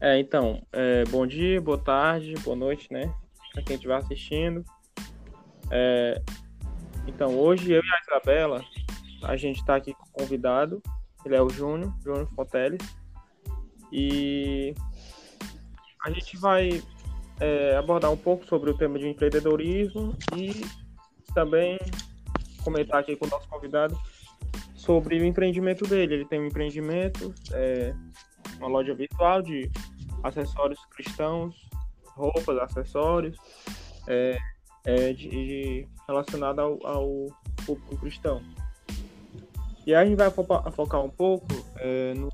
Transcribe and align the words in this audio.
É, 0.00 0.18
então, 0.20 0.62
é, 0.72 1.02
bom 1.06 1.26
dia, 1.26 1.60
boa 1.60 1.78
tarde, 1.78 2.32
boa 2.44 2.54
noite, 2.54 2.92
né? 2.92 3.12
Pra 3.52 3.62
quem 3.62 3.74
estiver 3.74 3.96
assistindo. 3.96 4.64
É, 5.72 6.22
então, 7.06 7.36
hoje 7.36 7.72
eu 7.72 7.82
e 7.82 7.86
a 7.86 8.00
Isabela, 8.06 8.64
a 9.24 9.36
gente 9.36 9.64
tá 9.64 9.74
aqui 9.74 9.92
com 9.92 10.04
o 10.04 10.12
convidado, 10.12 10.80
ele 11.24 11.34
é 11.34 11.42
o 11.42 11.50
Júnior, 11.50 11.92
Júnior 12.04 12.28
Fonteles. 12.34 12.80
E 13.92 14.72
a 16.04 16.10
gente 16.12 16.36
vai 16.36 16.80
é, 17.40 17.76
abordar 17.76 18.12
um 18.12 18.16
pouco 18.16 18.46
sobre 18.46 18.70
o 18.70 18.76
tema 18.76 19.00
de 19.00 19.08
empreendedorismo 19.08 20.16
e 20.36 20.64
também 21.34 21.76
comentar 22.62 23.00
aqui 23.00 23.16
com 23.16 23.26
o 23.26 23.28
nosso 23.28 23.48
convidado 23.48 23.98
sobre 24.76 25.18
o 25.20 25.24
empreendimento 25.24 25.84
dele. 25.86 26.14
Ele 26.14 26.24
tem 26.24 26.40
um 26.40 26.46
empreendimento, 26.46 27.34
é, 27.52 27.92
uma 28.58 28.68
loja 28.68 28.94
virtual 28.94 29.42
de 29.42 29.70
acessórios 30.22 30.84
cristãos, 30.86 31.68
roupas, 32.06 32.58
acessórios, 32.58 33.36
é, 34.06 34.38
é 34.84 35.12
de, 35.12 35.28
de, 35.28 35.88
ao, 36.08 36.86
ao 36.86 37.26
público 37.64 37.96
cristão. 37.98 38.42
E 39.86 39.94
aí 39.94 40.04
a 40.04 40.06
gente 40.06 40.18
vai 40.18 40.30
focar 40.30 41.02
um 41.02 41.08
pouco 41.08 41.46
é, 41.76 42.12
no, 42.14 42.30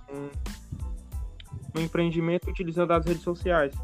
no 1.72 1.80
empreendimento 1.80 2.50
utilizando 2.50 2.92
as 2.92 3.04
redes 3.04 3.22
sociais. 3.22 3.74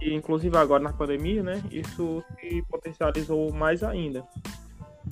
E, 0.00 0.14
inclusive 0.14 0.56
agora 0.56 0.82
na 0.82 0.92
pandemia, 0.92 1.42
né, 1.42 1.62
isso 1.70 2.24
se 2.38 2.62
potencializou 2.68 3.52
mais 3.52 3.82
ainda. 3.82 4.26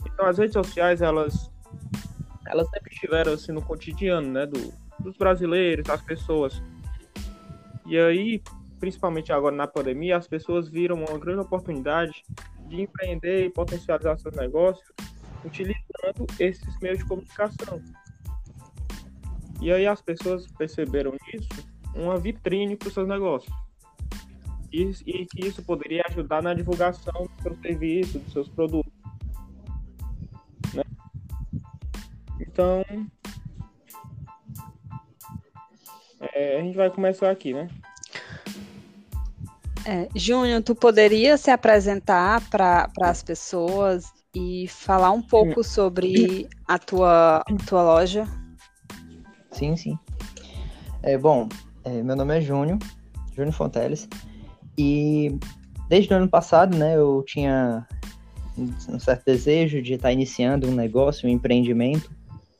Então 0.07 0.27
as 0.27 0.39
redes 0.39 0.55
sociais, 0.55 1.03
elas, 1.03 1.51
elas 2.47 2.69
sempre 2.71 2.93
estiveram 2.95 3.33
assim 3.33 3.53
no 3.53 3.61
cotidiano, 3.61 4.29
né, 4.29 4.47
do, 4.47 4.73
dos 4.99 5.17
brasileiros, 5.17 5.85
das 5.85 6.01
pessoas. 6.01 6.63
E 7.89 7.99
aí, 7.99 8.43
principalmente 8.79 9.33
agora 9.33 9.57
na 9.57 9.67
pandemia, 9.67 10.19
as 10.19 10.29
pessoas 10.29 10.69
viram 10.69 10.97
uma 10.97 11.19
grande 11.19 11.41
oportunidade 11.41 12.23
de 12.67 12.83
empreender 12.83 13.47
e 13.47 13.51
potencializar 13.51 14.19
seus 14.19 14.37
negócios 14.37 14.87
utilizando 15.45 16.27
esses 16.39 16.79
meios 16.81 16.99
de 16.99 17.07
comunicação. 17.07 17.83
E 19.61 19.73
aí 19.73 19.87
as 19.87 20.03
pessoas 20.03 20.47
perceberam 20.53 21.17
isso 21.33 21.49
uma 21.95 22.19
vitrine 22.19 22.77
para 22.77 22.89
os 22.89 22.95
seus 22.95 23.09
negócios. 23.09 23.53
E, 24.71 24.83
e 25.07 25.27
que 25.27 25.47
isso 25.47 25.63
poderia 25.63 26.05
ajudar 26.11 26.43
na 26.43 26.53
divulgação 26.53 27.27
do 27.27 27.43
seu 27.43 27.57
serviço, 27.57 28.19
dos 28.19 28.33
seus 28.33 28.49
produtos. 28.49 28.93
Né? 30.75 30.85
Então, 32.41 32.85
é, 36.39 36.57
a 36.57 36.63
gente 36.63 36.77
vai 36.77 36.89
começar 36.89 37.31
aqui, 37.31 37.53
né? 37.53 37.69
É, 39.85 40.09
Júnior, 40.15 40.63
tu 40.63 40.75
poderia 40.75 41.37
se 41.37 41.51
apresentar 41.51 42.49
para 42.49 42.89
as 43.01 43.23
pessoas 43.23 44.13
e 44.35 44.69
falar 44.69 45.11
um 45.11 45.23
pouco 45.23 45.65
sobre 45.65 46.49
a 46.69 46.79
tua, 46.79 47.43
tua 47.67 47.83
loja? 47.83 48.25
Sim, 49.51 49.77
sim. 49.77 49.99
É, 51.03 51.19
bom, 51.19 51.49
é, 51.85 52.03
meu 52.03 52.15
nome 52.15 52.37
é 52.37 52.41
Júnior, 52.41 52.79
Júnior 53.35 53.55
Fonteles, 53.55 54.09
e 54.77 55.37
desde 55.89 56.13
o 56.13 56.17
ano 56.17 56.29
passado, 56.29 56.77
né, 56.77 56.97
eu 56.97 57.25
tinha 57.27 57.87
um 58.89 58.99
certo 59.01 59.25
desejo 59.25 59.81
de 59.81 59.95
estar 59.95 60.13
iniciando 60.13 60.69
um 60.69 60.75
negócio, 60.75 61.29
um 61.29 61.33
empreendimento 61.33 62.18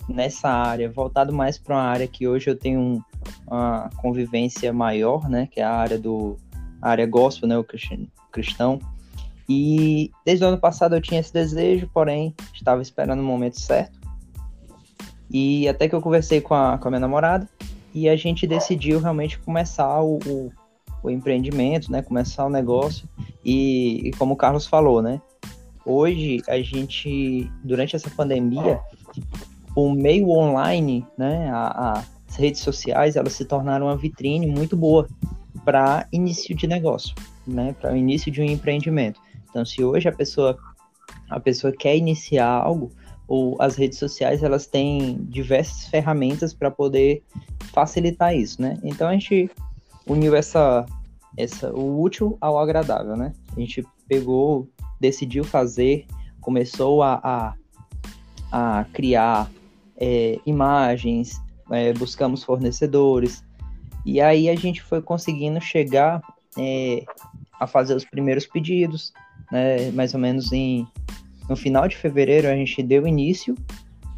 nessa 0.09 0.49
área, 0.49 0.91
voltado 0.91 1.33
mais 1.33 1.59
para 1.59 1.75
uma 1.75 1.83
área 1.83 2.07
que 2.07 2.27
hoje 2.27 2.49
eu 2.49 2.57
tenho 2.57 3.05
uma 3.47 3.91
convivência 3.97 4.73
maior, 4.73 5.29
né, 5.29 5.49
que 5.51 5.61
é 5.61 5.65
a 5.65 5.75
área 5.75 5.99
do 5.99 6.37
a 6.81 6.91
área 6.91 7.07
gospel, 7.07 7.49
né, 7.49 7.59
o 7.59 7.67
cristão. 8.31 8.79
E 9.49 10.11
desde 10.25 10.45
o 10.45 10.49
ano 10.49 10.59
passado 10.59 10.95
eu 10.95 11.01
tinha 11.01 11.21
esse 11.21 11.33
desejo, 11.33 11.89
porém 11.93 12.35
estava 12.55 12.83
esperando 12.83 13.21
o 13.21 13.25
momento 13.25 13.61
certo. 13.61 13.99
E 15.31 15.69
até 15.69 15.89
que 15.89 15.95
eu 15.95 16.01
conversei 16.01 16.41
com 16.41 16.55
a, 16.55 16.79
com 16.79 16.89
a 16.89 16.91
minha 16.91 17.01
namorada 17.01 17.49
e 17.95 18.09
a 18.09 18.17
gente 18.17 18.47
decidiu 18.47 19.01
realmente 19.01 19.39
começar 19.39 20.01
o, 20.01 20.19
o, 20.27 20.53
o 21.03 21.11
empreendimento, 21.11 21.91
né? 21.91 22.03
Começar 22.03 22.47
o 22.47 22.51
negócio. 22.51 23.09
E, 23.45 24.09
e, 24.09 24.11
como 24.13 24.35
o 24.35 24.37
Carlos 24.37 24.67
falou, 24.67 25.03
né? 25.03 25.21
Hoje 25.85 26.43
a 26.47 26.61
gente, 26.61 27.51
durante 27.65 27.97
essa 27.97 28.11
pandemia, 28.11 28.81
o 29.85 29.93
meio 29.93 30.31
online, 30.31 31.07
né? 31.17 31.49
A, 31.51 31.67
a, 31.67 32.05
as 32.29 32.37
redes 32.37 32.61
sociais, 32.61 33.17
elas 33.17 33.33
se 33.33 33.45
tornaram 33.45 33.87
uma 33.87 33.97
vitrine 33.97 34.47
muito 34.47 34.77
boa 34.77 35.09
para 35.65 36.07
início 36.13 36.55
de 36.55 36.67
negócio, 36.67 37.15
né? 37.47 37.75
Para 37.81 37.93
o 37.93 37.97
início 37.97 38.31
de 38.31 38.41
um 38.41 38.45
empreendimento. 38.45 39.21
Então, 39.49 39.65
se 39.65 39.83
hoje 39.83 40.09
a 40.09 40.13
pessoa 40.13 40.59
a 41.31 41.39
pessoa 41.39 41.73
quer 41.73 41.97
iniciar 41.97 42.49
algo, 42.49 42.91
ou 43.27 43.57
as 43.61 43.77
redes 43.77 43.99
sociais 43.99 44.43
elas 44.43 44.67
têm 44.67 45.19
diversas 45.25 45.87
ferramentas 45.87 46.55
para 46.55 46.71
poder 46.71 47.23
facilitar 47.73 48.35
isso, 48.35 48.61
né? 48.61 48.79
Então 48.83 49.07
a 49.07 49.13
gente 49.13 49.51
uniu 50.07 50.35
essa, 50.35 50.87
essa 51.37 51.71
o 51.73 52.01
útil 52.01 52.37
ao 52.41 52.59
agradável, 52.59 53.17
né? 53.17 53.33
A 53.55 53.61
gente 53.61 53.87
pegou, 54.09 54.67
decidiu 54.99 55.45
fazer, 55.45 56.07
começou 56.41 57.03
a, 57.03 57.21
a, 57.23 57.55
a 58.81 58.85
criar 58.93 59.51
é, 60.01 60.39
imagens, 60.47 61.41
é, 61.71 61.93
buscamos 61.93 62.45
fornecedores. 62.45 63.45
E 64.05 64.21
aí 64.21 64.49
a 64.49 64.57
gente 64.57 64.83
foi 64.83 65.03
conseguindo 65.03 65.61
chegar 65.61 66.23
é, 66.57 67.05
a 67.61 67.67
fazer 67.67 67.95
os 67.95 68.05
primeiros 68.05 68.47
pedidos, 68.47 69.13
né? 69.51 69.91
Mais 69.91 70.15
ou 70.15 70.21
menos 70.21 70.53
em 70.53 70.87
no 71.49 71.57
final 71.57 71.89
de 71.89 71.97
fevereiro 71.97 72.47
a 72.47 72.55
gente 72.55 72.83
deu 72.83 73.07
início, 73.07 73.55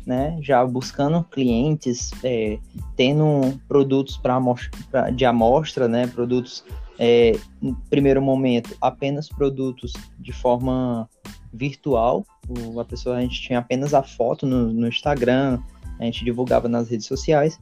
né, 0.04 0.36
já 0.42 0.64
buscando 0.66 1.22
clientes, 1.22 2.10
é, 2.24 2.58
tendo 2.96 3.58
produtos 3.68 4.16
para 4.16 4.34
amostra, 4.34 5.10
de 5.12 5.24
amostra, 5.24 5.86
né, 5.86 6.06
produtos 6.08 6.64
é, 7.02 7.32
no 7.62 7.74
primeiro 7.88 8.20
momento 8.20 8.76
apenas 8.78 9.26
produtos 9.26 9.94
de 10.18 10.34
forma 10.34 11.08
virtual. 11.50 12.26
O, 12.46 12.78
a 12.78 12.84
pessoa 12.84 13.16
a 13.16 13.20
gente 13.22 13.40
tinha 13.40 13.58
apenas 13.58 13.94
a 13.94 14.02
foto 14.02 14.46
no, 14.46 14.70
no 14.70 14.86
Instagram, 14.86 15.58
a 15.98 16.04
gente 16.04 16.22
divulgava 16.24 16.68
nas 16.68 16.90
redes 16.90 17.06
sociais, 17.06 17.58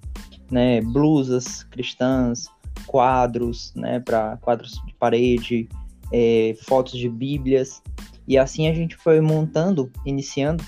né, 0.51 0.81
blusas 0.81 1.63
cristãs, 1.63 2.49
quadros, 2.87 3.73
né, 3.77 4.01
para 4.01 4.37
quadros 4.39 4.83
de 4.85 4.95
parede, 4.95 5.69
é, 6.13 6.57
fotos 6.67 6.99
de 6.99 7.09
bíblias, 7.09 7.81
e 8.27 8.37
assim 8.37 8.69
a 8.69 8.75
gente 8.75 8.97
foi 8.97 9.21
montando, 9.21 9.91
iniciando 10.05 10.65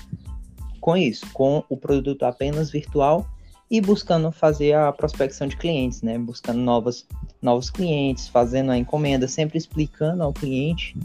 com 0.79 0.95
isso, 0.95 1.25
com 1.33 1.63
o 1.69 1.75
produto 1.75 2.23
apenas 2.23 2.71
virtual 2.71 3.29
e 3.71 3.79
buscando 3.79 4.29
fazer 4.33 4.73
a 4.73 4.91
prospecção 4.91 5.47
de 5.47 5.55
clientes, 5.55 6.01
né? 6.01 6.19
Buscando 6.19 6.59
novas, 6.59 7.07
novos 7.41 7.69
clientes, 7.69 8.27
fazendo 8.27 8.69
a 8.69 8.77
encomenda, 8.77 9.29
sempre 9.29 9.57
explicando 9.57 10.21
ao 10.21 10.33
cliente 10.33 10.97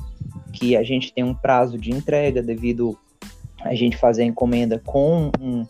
que 0.52 0.76
a 0.76 0.82
gente 0.82 1.12
tem 1.12 1.22
um 1.22 1.32
prazo 1.32 1.78
de 1.78 1.92
entrega 1.92 2.42
devido 2.42 2.98
a 3.60 3.72
gente 3.72 3.96
fazer 3.96 4.22
a 4.22 4.26
encomenda 4.26 4.80
com 4.84 5.30
um 5.40 5.64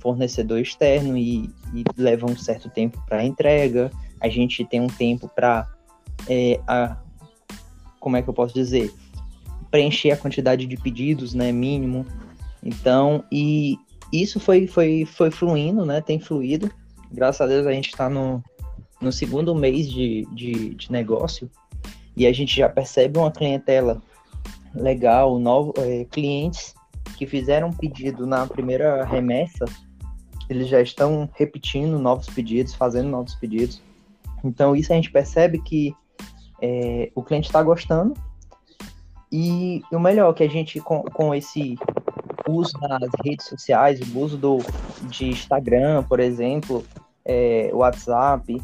fornecedor 0.00 0.58
externo 0.58 1.16
e, 1.16 1.48
e 1.72 1.84
leva 1.96 2.28
um 2.28 2.36
certo 2.36 2.68
tempo 2.68 3.00
para 3.08 3.24
entrega. 3.24 3.88
A 4.20 4.28
gente 4.28 4.64
tem 4.64 4.80
um 4.80 4.88
tempo 4.88 5.28
para 5.28 5.68
é, 6.28 6.58
a 6.66 6.96
como 8.00 8.16
é 8.16 8.22
que 8.22 8.28
eu 8.28 8.34
posso 8.34 8.54
dizer 8.54 8.92
preencher 9.70 10.10
a 10.10 10.16
quantidade 10.16 10.66
de 10.66 10.76
pedidos, 10.76 11.32
né, 11.32 11.52
mínimo. 11.52 12.04
Então, 12.60 13.22
e 13.30 13.78
isso 14.12 14.40
foi, 14.40 14.66
foi, 14.66 15.04
foi 15.04 15.30
fluindo, 15.30 15.84
né, 15.84 16.00
tem 16.00 16.18
fluído. 16.18 16.70
Graças 17.12 17.40
a 17.40 17.46
Deus 17.46 17.66
a 17.66 17.72
gente 17.72 17.88
está 17.88 18.08
no, 18.08 18.42
no 19.00 19.12
segundo 19.12 19.54
mês 19.54 19.90
de, 19.90 20.26
de, 20.32 20.74
de, 20.74 20.92
negócio 20.92 21.50
e 22.16 22.26
a 22.26 22.32
gente 22.32 22.56
já 22.56 22.68
percebe 22.68 23.18
uma 23.18 23.30
clientela 23.30 24.00
legal, 24.74 25.38
novo, 25.38 25.72
é, 25.78 26.04
clientes 26.04 26.74
que 27.16 27.26
fizeram 27.26 27.72
pedido 27.72 28.26
na 28.26 28.46
primeira 28.46 29.04
remessa, 29.04 29.64
eles 30.48 30.68
já 30.68 30.80
estão 30.80 31.28
repetindo 31.34 31.98
novos 31.98 32.26
pedidos, 32.28 32.74
fazendo 32.74 33.08
novos 33.08 33.34
pedidos. 33.34 33.82
Então, 34.44 34.74
isso 34.74 34.92
a 34.92 34.96
gente 34.96 35.10
percebe 35.10 35.60
que 35.60 35.94
é, 36.60 37.10
o 37.14 37.22
cliente 37.22 37.48
está 37.48 37.62
gostando 37.62 38.14
e 39.32 39.82
o 39.92 39.98
melhor 39.98 40.32
que 40.32 40.42
a 40.42 40.48
gente, 40.48 40.80
com, 40.80 41.02
com 41.02 41.34
esse 41.34 41.76
uso 42.50 42.72
das 42.80 43.10
redes 43.24 43.46
sociais, 43.46 44.00
o 44.00 44.18
uso 44.18 44.36
do, 44.36 44.58
de 45.08 45.28
Instagram, 45.28 46.02
por 46.04 46.20
exemplo, 46.20 46.84
é, 47.24 47.70
WhatsApp, 47.72 48.54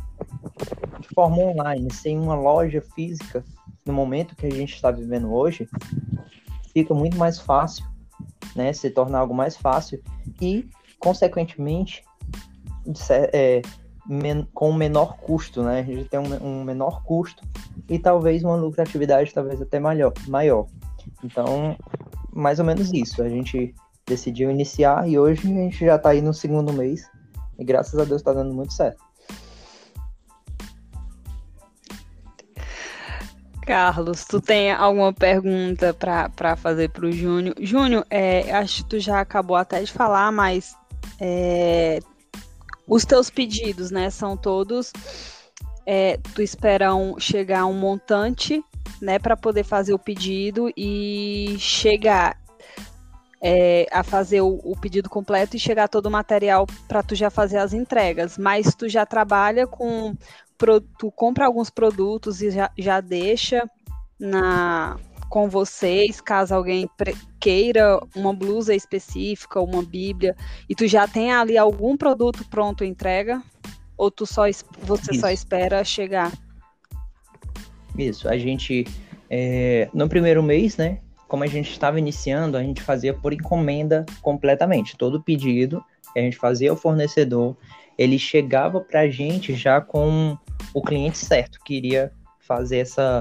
de 1.01 1.09
forma 1.15 1.39
online, 1.39 1.93
sem 1.93 2.19
uma 2.19 2.35
loja 2.35 2.81
física, 2.95 3.45
no 3.85 3.93
momento 3.93 4.35
que 4.35 4.47
a 4.47 4.51
gente 4.51 4.75
está 4.75 4.91
vivendo 4.91 5.33
hoje, 5.33 5.69
fica 6.73 6.93
muito 6.93 7.17
mais 7.17 7.39
fácil, 7.39 7.85
né? 8.55 8.73
Se 8.73 8.91
torna 8.91 9.19
algo 9.19 9.35
mais 9.35 9.57
fácil 9.57 10.03
e, 10.41 10.69
consequentemente, 10.99 12.05
é, 13.11 13.63
men 14.09 14.47
com 14.53 14.73
menor 14.73 15.17
custo, 15.19 15.63
né? 15.63 15.81
A 15.81 15.83
gente 15.83 16.09
tem 16.09 16.21
um, 16.21 16.45
um, 16.45 16.65
menor 16.65 17.03
custo 17.05 17.43
e 17.89 17.99
talvez 17.99 18.43
uma 18.43 18.57
lucratividade 18.57 19.33
talvez 19.33 19.61
até 19.61 19.79
maior, 19.79 20.13
maior. 20.27 20.67
Então, 21.23 21.77
mais 22.37 22.59
ou 22.59 22.65
menos 22.65 22.93
isso. 22.93 23.23
A 23.23 23.29
gente 23.29 23.75
decidiu 24.07 24.51
iniciar 24.51 25.09
e 25.09 25.19
hoje 25.19 25.41
a 25.43 25.55
gente 25.55 25.85
já 25.85 25.97
está 25.97 26.11
aí 26.11 26.21
no 26.21 26.33
segundo 26.33 26.73
mês 26.73 27.09
e 27.59 27.65
graças 27.65 27.99
a 27.99 28.05
Deus 28.05 28.21
está 28.21 28.33
dando 28.33 28.55
muito 28.55 28.73
certo. 28.73 29.05
Carlos, 33.67 34.25
tu 34.25 34.41
tem 34.41 34.71
alguma 34.71 35.13
pergunta 35.13 35.93
para 35.93 36.55
fazer 36.55 36.89
para 36.91 37.07
o 37.07 37.11
Júnior? 37.11 37.57
Júnior, 37.59 38.07
é, 38.09 38.53
acho 38.53 38.85
que 38.85 38.91
tu 38.91 39.01
já 39.01 39.21
acabou 39.21 39.57
até 39.57 39.83
de 39.83 39.91
falar, 39.91 40.31
mas 40.31 40.77
é, 41.21 41.99
os 42.87 43.05
teus 43.05 43.29
pedidos, 43.29 43.91
né, 43.91 44.09
são 44.09 44.37
todos. 44.37 44.93
É, 45.85 46.17
tu 46.33 46.43
espera 46.43 46.91
chegar 47.19 47.67
um 47.67 47.73
montante, 47.73 48.63
né, 49.01 49.19
para 49.19 49.37
poder 49.37 49.65
fazer 49.65 49.93
o 49.93 49.99
pedido 49.99 50.73
e 50.77 51.57
chegar 51.59 52.39
é, 53.43 53.87
a 53.93 54.03
fazer 54.03 54.41
o, 54.41 54.61
o, 54.65 54.77
pedido 54.77 55.09
completo 55.09 55.57
e 55.57 55.61
chegar 55.61 55.89
todo 55.89 56.07
o 56.07 56.11
material 56.11 56.67
para 56.89 57.03
tu 57.03 57.15
já 57.15 57.31
fazer 57.31 57.59
as 57.59 57.73
entregas. 57.73 58.39
Mas 58.39 58.75
tu 58.75 58.89
já 58.89 59.05
trabalha 59.05 59.67
com, 59.67 60.15
tu 60.99 61.11
compra 61.11 61.47
alguns 61.47 61.71
produtos 61.71 62.41
e 62.43 62.51
já, 62.51 62.71
já 62.77 63.01
deixa 63.01 63.69
na 64.19 64.97
com 65.29 65.49
vocês, 65.49 66.21
caso 66.21 66.55
alguém 66.55 66.89
queira 67.41 67.99
uma 68.15 68.33
blusa 68.33 68.75
específica, 68.75 69.61
uma 69.61 69.83
bíblia, 69.83 70.37
e 70.69 70.75
tu 70.75 70.87
já 70.87 71.07
tem 71.09 71.33
ali 71.33 71.59
algum 71.59 71.97
produto 71.97 72.47
pronto 72.49 72.85
entrega? 72.85 73.43
Ou 73.97 74.09
tu 74.11 74.25
só 74.25 74.45
você 74.83 75.11
Isso. 75.11 75.21
só 75.21 75.31
espera 75.31 75.83
chegar? 75.83 76.33
Isso, 77.99 78.29
a 78.29 78.37
gente 78.37 78.85
é, 79.31 79.89
no 79.93 80.09
primeiro 80.09 80.43
mês, 80.43 80.77
né? 80.77 80.99
Como 81.29 81.43
a 81.43 81.47
gente 81.47 81.71
estava 81.71 81.99
iniciando, 81.99 82.57
a 82.57 82.63
gente 82.63 82.81
fazia 82.81 83.13
por 83.13 83.33
encomenda 83.33 84.07
completamente. 84.23 84.97
Todo 84.97 85.23
pedido 85.23 85.83
a 86.15 86.21
gente 86.21 86.37
fazia 86.37 86.71
ao 86.71 86.77
fornecedor, 86.77 87.57
ele 87.99 88.19
chegava 88.19 88.81
para 88.81 89.01
a 89.01 89.09
gente 89.09 89.55
já 89.55 89.81
com 89.81 90.37
o 90.73 90.83
cliente 90.83 91.19
certo 91.19 91.59
que 91.65 91.75
iria 91.75 92.13
fazer 92.41 92.79
essa, 92.79 93.19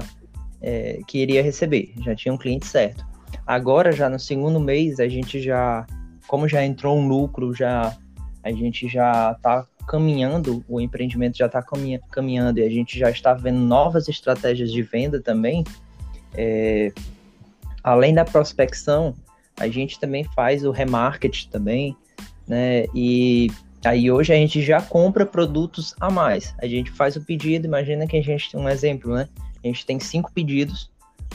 é, 0.62 1.00
que 1.06 1.18
iria 1.18 1.42
receber, 1.42 1.92
já 2.04 2.14
tinha 2.14 2.32
um 2.32 2.38
cliente 2.38 2.66
certo. 2.66 3.04
Agora, 3.46 3.92
já 3.92 4.08
no 4.08 4.18
segundo 4.18 4.60
mês, 4.60 5.00
a 5.00 5.08
gente 5.08 5.40
já, 5.40 5.86
como 6.26 6.48
já 6.48 6.64
entrou 6.64 6.96
um 6.96 7.06
lucro, 7.06 7.54
já 7.54 7.96
a 8.42 8.52
gente 8.52 8.88
já 8.88 9.32
está 9.32 9.66
caminhando, 9.86 10.64
o 10.68 10.80
empreendimento 10.80 11.38
já 11.38 11.46
está 11.46 11.62
caminhando 12.10 12.58
e 12.58 12.62
a 12.62 12.68
gente 12.68 12.98
já 12.98 13.10
está 13.10 13.32
vendo 13.32 13.58
novas 13.58 14.08
estratégias 14.08 14.72
de 14.72 14.82
venda 14.82 15.20
também. 15.20 15.64
É, 16.34 16.92
além 17.82 18.12
da 18.12 18.24
prospecção, 18.24 19.14
a 19.58 19.68
gente 19.68 19.98
também 19.98 20.24
faz 20.34 20.64
o 20.64 20.70
remarketing 20.70 21.48
também, 21.48 21.96
né? 22.46 22.84
E 22.94 23.50
aí 23.84 24.10
hoje 24.10 24.32
a 24.32 24.36
gente 24.36 24.60
já 24.60 24.82
compra 24.82 25.24
produtos 25.24 25.94
a 26.00 26.10
mais. 26.10 26.54
A 26.58 26.66
gente 26.66 26.90
faz 26.90 27.16
o 27.16 27.24
pedido, 27.24 27.66
imagina 27.66 28.06
que 28.06 28.16
a 28.16 28.22
gente 28.22 28.50
tem 28.50 28.60
um 28.60 28.68
exemplo, 28.68 29.14
né? 29.14 29.28
A 29.62 29.66
gente 29.66 29.86
tem 29.86 29.98
cinco 29.98 30.32
pedidos, 30.32 30.90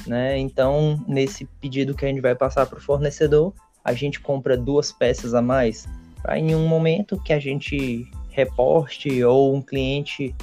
né? 0.06 0.38
Então, 0.38 1.04
nesse 1.08 1.46
pedido 1.60 1.96
que 1.96 2.06
a 2.06 2.08
gente 2.08 2.22
vai 2.22 2.36
passar 2.36 2.66
para 2.66 2.78
o 2.78 2.82
fornecedor, 2.82 3.54
a 3.84 3.94
gente 3.94 4.20
compra 4.20 4.56
duas 4.56 4.92
peças 4.92 5.34
a 5.34 5.42
mais. 5.42 5.88
Para 6.22 6.38
em 6.38 6.54
um 6.54 6.68
momento 6.68 7.20
que 7.24 7.34
a 7.34 7.40
gente 7.40 8.08
reporte 8.32 9.24
ou 9.24 9.56
um 9.56 9.62
cliente 9.62 10.36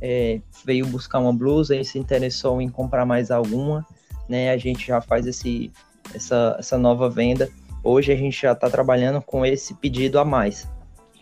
é, 0.00 0.40
veio 0.64 0.86
buscar 0.86 1.18
uma 1.18 1.32
blusa 1.32 1.76
e 1.76 1.84
se 1.84 1.98
interessou 1.98 2.60
em 2.60 2.68
comprar 2.68 3.06
mais 3.06 3.30
alguma, 3.30 3.86
né? 4.28 4.50
A 4.50 4.56
gente 4.56 4.86
já 4.86 5.00
faz 5.00 5.26
esse, 5.26 5.70
essa, 6.14 6.56
essa 6.58 6.76
nova 6.76 7.08
venda. 7.08 7.48
Hoje 7.82 8.12
a 8.12 8.16
gente 8.16 8.40
já 8.40 8.52
está 8.52 8.68
trabalhando 8.68 9.20
com 9.22 9.44
esse 9.44 9.74
pedido 9.74 10.18
a 10.18 10.24
mais, 10.24 10.68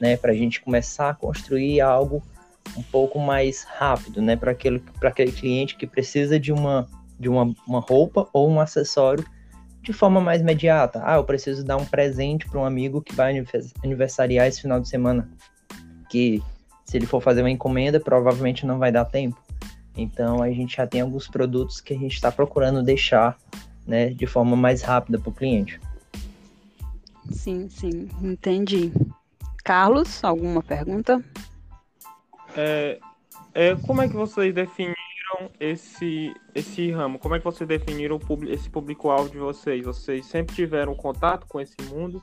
né? 0.00 0.16
Para 0.16 0.32
a 0.32 0.34
gente 0.34 0.60
começar 0.60 1.10
a 1.10 1.14
construir 1.14 1.80
algo 1.80 2.22
um 2.76 2.82
pouco 2.82 3.18
mais 3.18 3.64
rápido, 3.64 4.22
né, 4.22 4.36
para 4.36 4.52
aquele, 4.52 4.82
aquele 5.02 5.32
cliente 5.32 5.76
que 5.76 5.86
precisa 5.86 6.38
de 6.38 6.52
uma 6.52 6.88
de 7.18 7.28
uma, 7.28 7.54
uma 7.68 7.80
roupa 7.80 8.28
ou 8.32 8.50
um 8.50 8.58
acessório 8.58 9.24
de 9.80 9.92
forma 9.92 10.20
mais 10.20 10.40
imediata. 10.40 11.00
Ah, 11.04 11.16
eu 11.16 11.24
preciso 11.24 11.64
dar 11.64 11.76
um 11.76 11.84
presente 11.84 12.48
para 12.48 12.58
um 12.58 12.64
amigo 12.64 13.00
que 13.00 13.14
vai 13.14 13.32
aniversariar 13.82 14.46
esse 14.46 14.60
final 14.60 14.80
de 14.80 14.88
semana, 14.88 15.30
que 16.12 16.42
se 16.84 16.98
ele 16.98 17.06
for 17.06 17.22
fazer 17.22 17.40
uma 17.40 17.50
encomenda, 17.50 17.98
provavelmente 17.98 18.66
não 18.66 18.78
vai 18.78 18.92
dar 18.92 19.06
tempo. 19.06 19.40
Então 19.96 20.42
a 20.42 20.50
gente 20.50 20.76
já 20.76 20.86
tem 20.86 21.00
alguns 21.00 21.26
produtos 21.26 21.80
que 21.80 21.94
a 21.94 21.98
gente 21.98 22.12
está 22.12 22.30
procurando 22.30 22.82
deixar, 22.82 23.38
né, 23.86 24.10
de 24.10 24.26
forma 24.26 24.54
mais 24.54 24.82
rápida 24.82 25.18
para 25.18 25.30
o 25.30 25.32
cliente. 25.32 25.80
Sim, 27.30 27.66
sim, 27.70 28.10
entendi. 28.20 28.92
Carlos, 29.64 30.22
alguma 30.22 30.62
pergunta? 30.62 31.24
É, 32.54 32.98
é, 33.54 33.74
como 33.76 34.02
é 34.02 34.08
que 34.08 34.14
vocês 34.14 34.54
definiram 34.54 34.94
esse, 35.58 36.34
esse 36.54 36.90
ramo? 36.90 37.18
Como 37.18 37.34
é 37.34 37.38
que 37.38 37.44
vocês 37.44 37.66
definiram 37.66 38.20
esse 38.50 38.68
público-alvo 38.68 39.30
de 39.30 39.38
vocês? 39.38 39.82
Vocês 39.82 40.26
sempre 40.26 40.54
tiveram 40.54 40.94
contato 40.94 41.46
com 41.46 41.58
esse 41.58 41.80
mundo, 41.88 42.22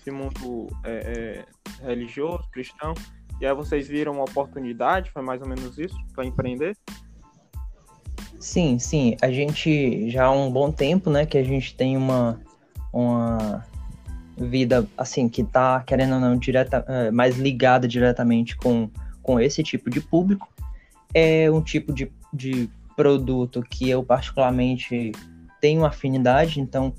esse 0.00 0.10
mundo 0.10 0.66
é, 0.82 1.44
é, 1.82 1.86
religioso, 1.86 2.42
cristão, 2.50 2.94
e 3.40 3.46
aí 3.46 3.54
vocês 3.54 3.86
viram 3.86 4.12
uma 4.12 4.24
oportunidade, 4.24 5.10
foi 5.10 5.22
mais 5.22 5.40
ou 5.40 5.48
menos 5.48 5.78
isso, 5.78 5.96
para 6.14 6.24
empreender? 6.24 6.76
Sim, 8.38 8.78
sim. 8.78 9.16
A 9.20 9.30
gente 9.30 10.10
já 10.10 10.26
há 10.26 10.30
um 10.30 10.50
bom 10.50 10.70
tempo, 10.70 11.10
né, 11.10 11.26
que 11.26 11.36
a 11.36 11.42
gente 11.42 11.74
tem 11.74 11.96
uma, 11.96 12.40
uma 12.92 13.64
vida, 14.36 14.86
assim, 14.96 15.28
que 15.28 15.42
tá, 15.42 15.82
querendo 15.86 16.14
ou 16.14 16.20
não, 16.20 16.36
direta, 16.36 16.84
é, 16.88 17.10
mais 17.10 17.36
ligada 17.36 17.88
diretamente 17.88 18.56
com 18.56 18.88
com 19.28 19.38
esse 19.38 19.62
tipo 19.62 19.90
de 19.90 20.00
público. 20.00 20.48
É 21.12 21.50
um 21.50 21.60
tipo 21.60 21.92
de, 21.92 22.10
de 22.32 22.70
produto 22.96 23.62
que 23.62 23.90
eu 23.90 24.02
particularmente 24.02 25.12
tenho 25.60 25.84
afinidade, 25.84 26.62
então 26.62 26.94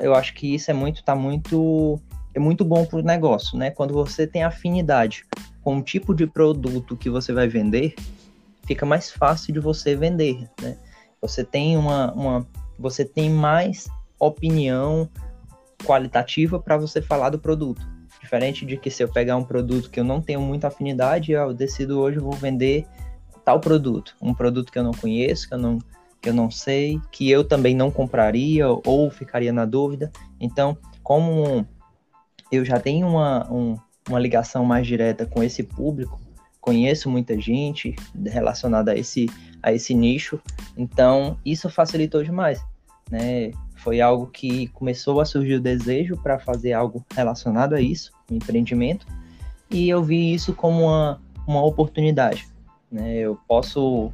eu 0.00 0.14
acho 0.14 0.32
que 0.32 0.54
isso 0.54 0.70
é 0.70 0.74
muito, 0.74 1.04
tá 1.04 1.14
muito, 1.14 2.00
é 2.32 2.40
muito 2.40 2.64
bom 2.64 2.86
para 2.86 2.98
o 2.98 3.02
negócio, 3.02 3.58
né? 3.58 3.70
Quando 3.70 3.92
você 3.92 4.26
tem 4.26 4.42
afinidade 4.42 5.26
com 5.68 5.80
o 5.80 5.82
tipo 5.82 6.14
de 6.14 6.26
produto 6.26 6.96
que 6.96 7.10
você 7.10 7.30
vai 7.30 7.46
vender, 7.46 7.94
fica 8.66 8.86
mais 8.86 9.10
fácil 9.10 9.52
de 9.52 9.60
você 9.60 9.94
vender, 9.94 10.48
né? 10.62 10.78
Você 11.20 11.44
tem 11.44 11.76
uma, 11.76 12.10
uma 12.14 12.48
você 12.78 13.04
tem 13.04 13.28
mais 13.28 13.86
opinião 14.18 15.10
qualitativa 15.84 16.58
para 16.58 16.78
você 16.78 17.02
falar 17.02 17.28
do 17.28 17.38
produto. 17.38 17.86
Diferente 18.18 18.64
de 18.64 18.78
que 18.78 18.90
se 18.90 19.02
eu 19.02 19.10
pegar 19.10 19.36
um 19.36 19.44
produto 19.44 19.90
que 19.90 20.00
eu 20.00 20.04
não 20.04 20.22
tenho 20.22 20.40
muita 20.40 20.68
afinidade, 20.68 21.32
eu 21.32 21.52
decido 21.52 22.00
hoje 22.00 22.16
eu 22.16 22.24
vou 22.24 22.32
vender 22.32 22.86
tal 23.44 23.60
produto, 23.60 24.16
um 24.22 24.32
produto 24.32 24.72
que 24.72 24.78
eu 24.78 24.84
não 24.84 24.92
conheço, 24.92 25.46
que 25.48 25.52
eu 25.52 25.58
não, 25.58 25.78
que 26.22 26.30
eu 26.30 26.34
não 26.34 26.50
sei, 26.50 26.98
que 27.12 27.30
eu 27.30 27.44
também 27.44 27.76
não 27.76 27.90
compraria 27.90 28.66
ou 28.86 29.10
ficaria 29.10 29.52
na 29.52 29.66
dúvida. 29.66 30.10
Então, 30.40 30.78
como 31.02 31.66
eu 32.50 32.64
já 32.64 32.80
tenho 32.80 33.06
uma, 33.06 33.46
um, 33.52 33.76
uma 34.08 34.18
ligação 34.18 34.64
mais 34.64 34.86
direta 34.86 35.26
com 35.26 35.42
esse 35.42 35.62
público, 35.62 36.20
conheço 36.60 37.08
muita 37.08 37.38
gente 37.38 37.94
relacionada 38.26 38.92
a 38.92 38.96
esse, 38.96 39.26
a 39.62 39.72
esse 39.72 39.94
nicho, 39.94 40.40
então 40.76 41.38
isso 41.44 41.68
facilitou 41.70 42.22
demais, 42.22 42.64
né? 43.10 43.52
Foi 43.76 44.00
algo 44.00 44.26
que 44.26 44.66
começou 44.68 45.20
a 45.20 45.24
surgir 45.24 45.54
o 45.54 45.60
desejo 45.60 46.16
para 46.16 46.38
fazer 46.38 46.72
algo 46.72 47.04
relacionado 47.14 47.74
a 47.74 47.80
isso, 47.80 48.12
um 48.30 48.36
empreendimento, 48.36 49.06
e 49.70 49.88
eu 49.88 50.02
vi 50.02 50.34
isso 50.34 50.52
como 50.52 50.84
uma, 50.84 51.20
uma 51.46 51.64
oportunidade. 51.64 52.48
Né? 52.90 53.18
Eu 53.18 53.38
posso 53.46 54.12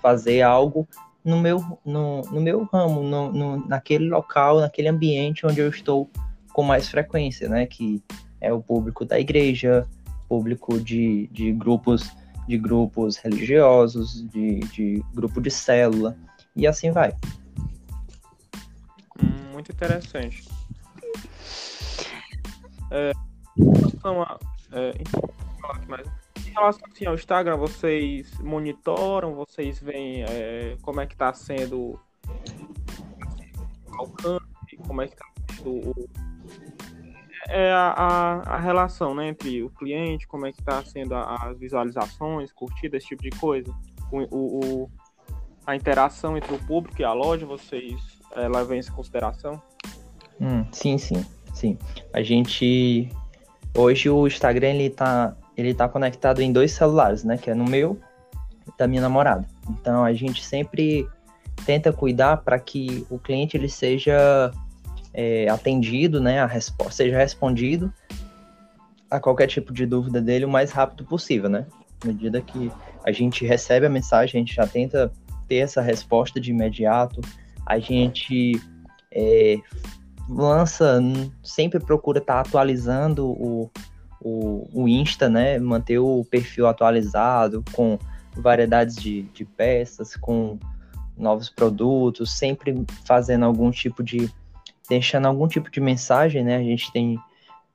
fazer 0.00 0.42
algo 0.42 0.88
no 1.24 1.40
meu, 1.40 1.78
no, 1.84 2.22
no 2.22 2.40
meu 2.40 2.64
ramo, 2.72 3.02
no, 3.02 3.32
no, 3.32 3.68
naquele 3.68 4.08
local, 4.08 4.60
naquele 4.60 4.88
ambiente 4.88 5.46
onde 5.46 5.60
eu 5.60 5.68
estou 5.68 6.10
com 6.52 6.62
mais 6.62 6.88
frequência, 6.88 7.48
né? 7.48 7.66
Que 7.66 8.02
é 8.42 8.52
o 8.52 8.60
público 8.60 9.04
da 9.04 9.18
igreja, 9.18 9.86
público 10.28 10.78
de, 10.78 11.28
de 11.28 11.52
grupos 11.52 12.10
de 12.48 12.58
grupos 12.58 13.16
religiosos, 13.16 14.28
de, 14.28 14.58
de 14.60 15.04
grupo 15.14 15.40
de 15.40 15.48
célula, 15.48 16.18
e 16.56 16.66
assim 16.66 16.90
vai 16.90 17.16
muito 19.62 19.70
interessante. 19.70 20.48
É, 22.90 23.12
em 23.56 23.72
relação, 23.72 24.22
a, 24.22 24.38
é, 24.72 24.90
em 26.46 26.50
relação 26.50 26.82
assim, 26.92 27.06
ao 27.06 27.14
Instagram, 27.14 27.56
vocês 27.56 28.36
monitoram, 28.40 29.34
vocês 29.34 29.78
veem 29.78 30.24
é, 30.24 30.76
como 30.82 31.00
é 31.00 31.06
que 31.06 31.14
está 31.14 31.32
sendo 31.32 31.98
o 33.88 33.94
alcance, 33.98 34.76
como 34.86 35.00
é 35.00 35.06
que 35.06 35.14
está 35.14 35.26
sendo 35.54 35.70
o, 35.70 36.08
é 37.48 37.72
a, 37.72 37.94
a, 37.96 38.32
a, 38.54 38.58
relação 38.58 39.14
né, 39.14 39.28
entre 39.28 39.62
o 39.62 39.70
cliente, 39.70 40.26
como 40.26 40.46
é 40.46 40.52
que 40.52 40.60
está 40.60 40.82
sendo 40.84 41.14
as 41.14 41.58
visualizações, 41.58 42.52
curtidas, 42.52 43.02
esse 43.02 43.08
tipo 43.08 43.22
de 43.22 43.30
coisa. 43.30 43.72
O, 44.10 44.84
o, 44.84 44.90
a 45.66 45.74
interação 45.74 46.36
entre 46.36 46.54
o 46.54 46.58
público 46.58 47.00
e 47.00 47.04
a 47.04 47.12
loja, 47.12 47.46
vocês 47.46 48.00
é, 48.36 48.48
levam 48.48 48.76
isso 48.76 48.90
em 48.90 48.94
consideração? 48.94 49.60
Hum, 50.40 50.64
sim, 50.70 50.98
sim, 50.98 51.24
sim. 51.52 51.78
A 52.12 52.22
gente 52.22 53.08
hoje 53.76 54.10
o 54.10 54.26
Instagram 54.26 54.70
ele 54.70 54.90
tá 54.90 55.36
ele 55.56 55.74
tá 55.74 55.88
conectado 55.88 56.40
em 56.40 56.52
dois 56.52 56.72
celulares, 56.72 57.24
né? 57.24 57.36
Que 57.36 57.50
é 57.50 57.54
no 57.54 57.64
meu 57.64 57.98
e 58.66 58.78
da 58.78 58.86
minha 58.86 59.02
namorada. 59.02 59.46
Então 59.68 60.04
a 60.04 60.12
gente 60.12 60.44
sempre 60.44 61.08
tenta 61.64 61.92
cuidar 61.92 62.38
para 62.38 62.58
que 62.58 63.06
o 63.10 63.18
cliente 63.18 63.56
ele 63.56 63.68
seja 63.68 64.50
é, 65.14 65.48
atendido, 65.48 66.20
né? 66.20 66.40
A 66.40 66.46
resposta 66.46 67.02
seja 67.04 67.16
respondido 67.16 67.92
a 69.10 69.20
qualquer 69.20 69.46
tipo 69.46 69.72
de 69.72 69.84
dúvida 69.84 70.20
dele 70.20 70.44
o 70.44 70.48
mais 70.48 70.70
rápido 70.70 71.04
possível, 71.04 71.48
né? 71.48 71.66
À 72.02 72.06
medida 72.06 72.40
que 72.40 72.70
a 73.04 73.12
gente 73.12 73.44
recebe 73.44 73.86
a 73.86 73.90
mensagem, 73.90 74.40
a 74.40 74.44
gente 74.44 74.54
já 74.54 74.66
tenta 74.66 75.12
ter 75.46 75.56
essa 75.56 75.82
resposta 75.82 76.40
de 76.40 76.50
imediato. 76.50 77.20
A 77.66 77.78
gente 77.78 78.60
é, 79.12 79.56
lança, 80.28 81.00
sempre 81.42 81.78
procura 81.78 82.18
estar 82.18 82.34
tá 82.34 82.40
atualizando 82.40 83.26
o, 83.26 83.70
o, 84.20 84.68
o 84.72 84.88
Insta, 84.88 85.28
né? 85.28 85.58
Manter 85.58 85.98
o 85.98 86.24
perfil 86.24 86.66
atualizado 86.66 87.62
com 87.72 87.98
variedades 88.34 88.96
de, 88.96 89.22
de 89.34 89.44
peças, 89.44 90.16
com 90.16 90.58
novos 91.16 91.50
produtos, 91.50 92.32
sempre 92.32 92.84
fazendo 93.04 93.44
algum 93.44 93.70
tipo 93.70 94.02
de. 94.02 94.30
Deixando 94.88 95.26
algum 95.26 95.48
tipo 95.48 95.70
de 95.70 95.80
mensagem, 95.80 96.44
né? 96.44 96.56
A 96.56 96.62
gente 96.62 96.92
tem, 96.92 97.18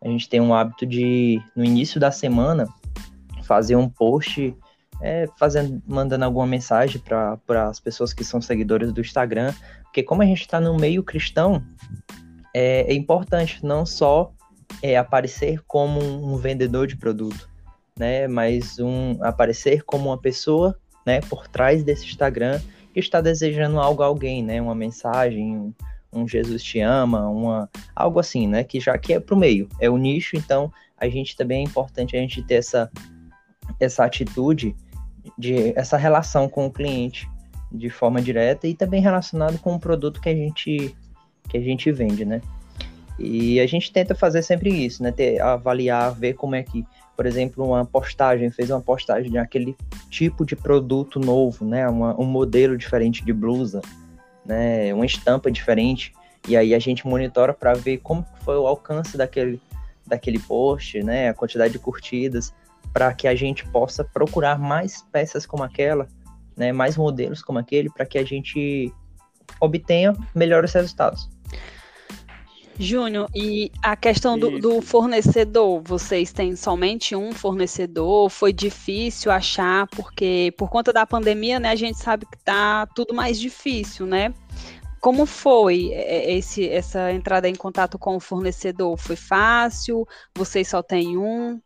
a 0.02 0.08
gente 0.08 0.30
tem 0.30 0.42
um 0.42 0.54
hábito 0.54 0.86
de, 0.86 1.42
no 1.56 1.64
início 1.64 2.00
da 2.00 2.12
semana, 2.12 2.68
fazer 3.44 3.76
um 3.76 3.90
post 3.90 4.56
é, 5.02 5.28
fazendo, 5.38 5.82
mandando 5.88 6.26
alguma 6.26 6.46
mensagem 6.46 7.02
para 7.02 7.70
as 7.70 7.80
pessoas 7.80 8.14
que 8.14 8.24
são 8.24 8.42
seguidores 8.42 8.92
do 8.92 9.02
Instagram, 9.02 9.54
porque 9.84 10.04
como 10.04 10.22
a 10.22 10.26
gente 10.26 10.42
está 10.42 10.60
no 10.60 10.76
meio 10.76 11.04
cristão, 11.04 11.64
é, 12.54 12.82
é 12.82 12.94
importante 12.94 13.64
não 13.64 13.86
só 13.86 14.32
é, 14.82 14.98
aparecer 14.98 15.62
como 15.68 16.00
um 16.00 16.38
vendedor 16.38 16.88
de 16.88 16.98
produto, 16.98 17.50
né, 17.98 18.28
mas 18.28 18.80
um 18.80 19.18
aparecer 19.22 19.84
como 19.84 20.10
uma 20.10 20.18
pessoa, 20.18 20.78
né, 21.06 21.22
por 21.22 21.48
trás 21.48 21.84
desse 21.84 22.06
Instagram 22.06 22.60
que 22.94 23.00
está 23.00 23.22
desejando 23.22 23.80
algo 23.80 24.04
a 24.04 24.08
alguém, 24.08 24.44
né, 24.44 24.62
uma 24.62 24.76
mensagem, 24.76 25.58
um, 25.58 25.74
um 26.12 26.28
Jesus 26.28 26.64
te 26.64 26.80
ama, 26.80 27.28
uma 27.30 27.70
algo 27.96 28.20
assim, 28.20 28.48
né, 28.48 28.64
que 28.64 28.80
já 28.80 28.98
que 28.98 29.14
é 29.14 29.20
para 29.20 29.36
o 29.36 29.38
meio, 29.38 29.68
é 29.80 29.90
o 29.90 29.98
nicho, 29.98 30.36
então 30.36 30.72
a 30.98 31.08
gente 31.08 31.36
também 31.36 31.60
é 31.60 31.64
importante 31.64 32.16
a 32.16 32.20
gente 32.20 32.42
ter 32.44 32.56
essa 32.56 32.92
essa 33.80 34.06
atitude 34.06 34.76
de 35.38 35.74
essa 35.78 35.98
relação 35.98 36.48
com 36.48 36.66
o 36.66 36.72
cliente 36.72 37.30
de 37.72 37.90
forma 37.90 38.22
direta 38.22 38.68
e 38.68 38.74
também 38.74 39.02
relacionado 39.02 39.60
com 39.60 39.76
o 39.76 39.80
produto 39.80 40.22
que 40.22 40.30
a 40.30 40.36
gente 40.36 40.96
que 41.50 41.58
a 41.58 41.62
gente 41.62 41.92
vende, 41.92 42.26
né? 42.26 42.42
E 43.20 43.60
a 43.60 43.66
gente 43.66 43.92
tenta 43.92 44.14
fazer 44.14 44.42
sempre 44.42 44.70
isso, 44.70 45.02
né? 45.02 45.12
Ter, 45.12 45.42
avaliar, 45.42 46.14
ver 46.14 46.34
como 46.34 46.56
é 46.56 46.62
que, 46.62 46.86
por 47.16 47.26
exemplo, 47.26 47.66
uma 47.66 47.86
postagem, 47.86 48.52
fez 48.52 48.70
uma 48.70 48.82
postagem 48.82 49.32
de 49.32 49.38
aquele 49.38 49.76
tipo 50.10 50.46
de 50.46 50.56
produto 50.56 51.20
novo, 51.20 51.66
né? 51.66 51.88
Uma, 51.88 52.20
um 52.20 52.26
modelo 52.26 52.78
diferente 52.78 53.26
de 53.26 53.34
blusa, 53.34 53.82
né? 54.48 54.94
Uma 54.94 55.06
estampa 55.06 55.52
diferente. 55.52 56.14
E 56.48 56.56
aí 56.56 56.74
a 56.74 56.80
gente 56.80 57.06
monitora 57.06 57.54
para 57.54 57.74
ver 57.74 57.98
como 57.98 58.26
foi 58.44 58.58
o 58.58 58.66
alcance 58.66 59.18
daquele, 59.18 59.62
daquele 60.06 60.40
post, 60.40 61.04
né? 61.04 61.30
A 61.30 61.34
quantidade 61.34 61.74
de 61.74 61.80
curtidas 61.80 62.54
para 62.94 63.14
que 63.14 63.28
a 63.28 63.36
gente 63.36 63.64
possa 63.68 64.04
procurar 64.04 64.58
mais 64.58 65.04
peças 65.12 65.46
como 65.46 65.62
aquela, 65.62 66.08
né, 66.56 66.72
mais 66.72 66.98
modelos 66.98 67.44
como 67.44 67.60
aquele, 67.60 67.90
para 67.90 68.06
que 68.06 68.18
a 68.18 68.24
gente 68.24 68.92
obtenha 69.62 70.16
melhores 70.34 70.74
resultados. 70.74 71.30
Júnior, 72.80 73.28
e 73.34 73.72
a 73.82 73.96
questão 73.96 74.38
do, 74.38 74.60
do, 74.60 74.82
fornecedor, 74.82 75.82
vocês 75.84 76.32
têm 76.32 76.56
somente 76.56 77.16
um 77.16 77.32
fornecedor? 77.32 78.30
Foi 78.30 78.54
difícil 78.54 79.32
achar, 79.32 79.88
porque 79.88 80.54
por 80.58 80.70
conta 80.70 80.94
da 80.94 81.06
pandemia, 81.06 81.60
né, 81.60 81.70
a 81.70 81.76
gente 81.76 81.98
sabe 81.98 82.26
que 82.26 82.38
tá 82.38 82.86
tudo 82.88 83.16
mais 83.16 83.40
difícil, 83.40 84.06
né? 84.06 84.34
Como 85.00 85.26
foi 85.26 85.92
é, 85.92 86.32
esse, 86.34 86.70
essa 86.70 87.12
entrada 87.12 87.50
em 87.50 87.56
contato 87.56 87.98
com 87.98 88.16
o 88.16 88.20
fornecedor? 88.20 88.98
Foi 88.98 89.16
fácil? 89.16 90.08
Vocês 90.36 90.68
só 90.68 90.84
têm 90.84 91.18
um? 91.18 91.60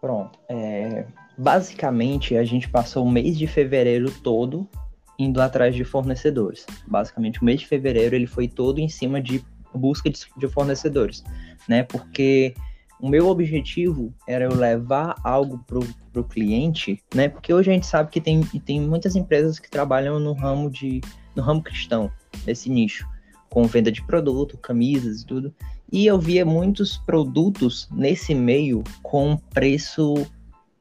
Pronto. 0.00 0.38
É, 0.48 1.06
basicamente, 1.38 2.36
a 2.36 2.44
gente 2.44 2.68
passou 2.68 3.04
o 3.04 3.10
mês 3.10 3.38
de 3.38 3.46
fevereiro 3.46 4.10
todo 4.10 4.68
indo 5.18 5.40
atrás 5.40 5.74
de 5.74 5.84
fornecedores. 5.84 6.66
Basicamente, 6.86 7.40
o 7.40 7.44
mês 7.44 7.60
de 7.60 7.66
fevereiro 7.66 8.14
ele 8.14 8.26
foi 8.26 8.48
todo 8.48 8.78
em 8.78 8.88
cima 8.88 9.20
de 9.20 9.44
busca 9.74 10.10
de, 10.10 10.48
fornecedores, 10.48 11.22
né? 11.68 11.82
Porque 11.82 12.54
o 13.00 13.08
meu 13.08 13.28
objetivo 13.28 14.14
era 14.26 14.44
eu 14.44 14.54
levar 14.54 15.14
algo 15.22 15.58
pro, 15.66 15.80
pro 16.12 16.24
cliente, 16.24 17.02
né? 17.14 17.28
Porque 17.28 17.52
hoje 17.52 17.70
a 17.70 17.74
gente 17.74 17.86
sabe 17.86 18.10
que 18.10 18.20
tem, 18.20 18.40
tem 18.40 18.80
muitas 18.80 19.16
empresas 19.16 19.58
que 19.58 19.70
trabalham 19.70 20.18
no 20.18 20.32
ramo 20.32 20.70
de 20.70 21.00
no 21.34 21.42
ramo 21.42 21.62
cristão, 21.62 22.10
nesse 22.46 22.70
nicho, 22.70 23.06
com 23.50 23.66
venda 23.66 23.92
de 23.92 24.02
produto, 24.02 24.56
camisas 24.56 25.20
e 25.20 25.26
tudo. 25.26 25.54
E 25.92 26.06
eu 26.06 26.18
via 26.18 26.44
muitos 26.44 26.96
produtos 26.96 27.88
nesse 27.92 28.34
meio 28.34 28.82
com 29.02 29.36
preço 29.36 30.14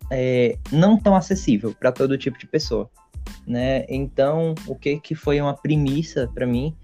é, 0.10 0.58
não 0.72 0.98
tão 0.98 1.16
acessível 1.16 1.76
para 1.78 1.92
todo 1.92 2.18
tipo 2.18 2.40
de 2.40 2.48
pessoa, 2.48 2.90
né? 3.46 3.86
Então, 3.90 4.56
o 4.68 4.76
que 4.76 5.00
que 5.00 5.16
foi 5.16 5.40
uma 5.40 5.54
premissa 5.54 6.30
para 6.34 6.46
mim, 6.46 6.76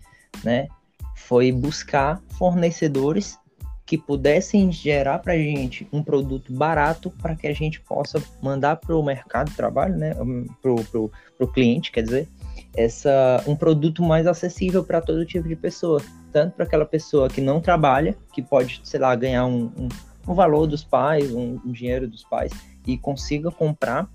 né? 0.44 0.68
Foi 1.16 1.52
buscar 1.52 2.22
fornecedores 2.38 3.40
que 3.86 3.98
pudessem 3.98 4.72
gerar 4.72 5.20
para 5.20 5.34
a 5.34 5.38
gente 5.38 5.88
um 5.92 6.02
produto 6.02 6.54
barato 6.54 7.12
para 7.22 7.36
que 7.36 7.48
a 7.48 7.54
gente 7.54 7.82
possa 7.82 8.22
mandar 8.42 8.78
para 8.78 8.96
o 8.96 9.04
mercado 9.04 9.50
de 9.50 9.56
trabalho, 9.56 9.98
né? 9.98 10.14
Para 10.62 11.00
o 11.46 11.48
cliente, 11.48 11.92
quer 11.92 12.04
dizer, 12.04 12.28
essa, 12.76 13.44
um 13.46 13.56
produto 13.56 14.02
mais 14.02 14.26
acessível 14.28 14.84
para 14.84 15.02
todo 15.02 15.26
tipo 15.26 15.48
de 15.48 15.56
pessoa 15.56 16.02
tanto 16.32 16.56
para 16.56 16.66
aquela 16.66 16.86
pessoa 16.86 17.30
que 17.30 17.42
não 17.42 17.60
trabalha, 17.60 18.16
que 18.34 18.42
pode, 18.42 18.82
sei 18.84 19.00
lá, 19.00 19.14
ganhar 19.16 19.46
um, 19.46 19.72
um, 19.78 19.90
um 20.28 20.34
valor 20.34 20.66
dos 20.66 20.84
pais, 20.84 21.32
um, 21.34 21.60
um, 21.66 21.72
dinheiro 21.72 22.08
dos 22.08 22.24
pais 22.24 22.52
e 22.88 22.98
consiga 22.98 23.52
comprar, 23.52 24.08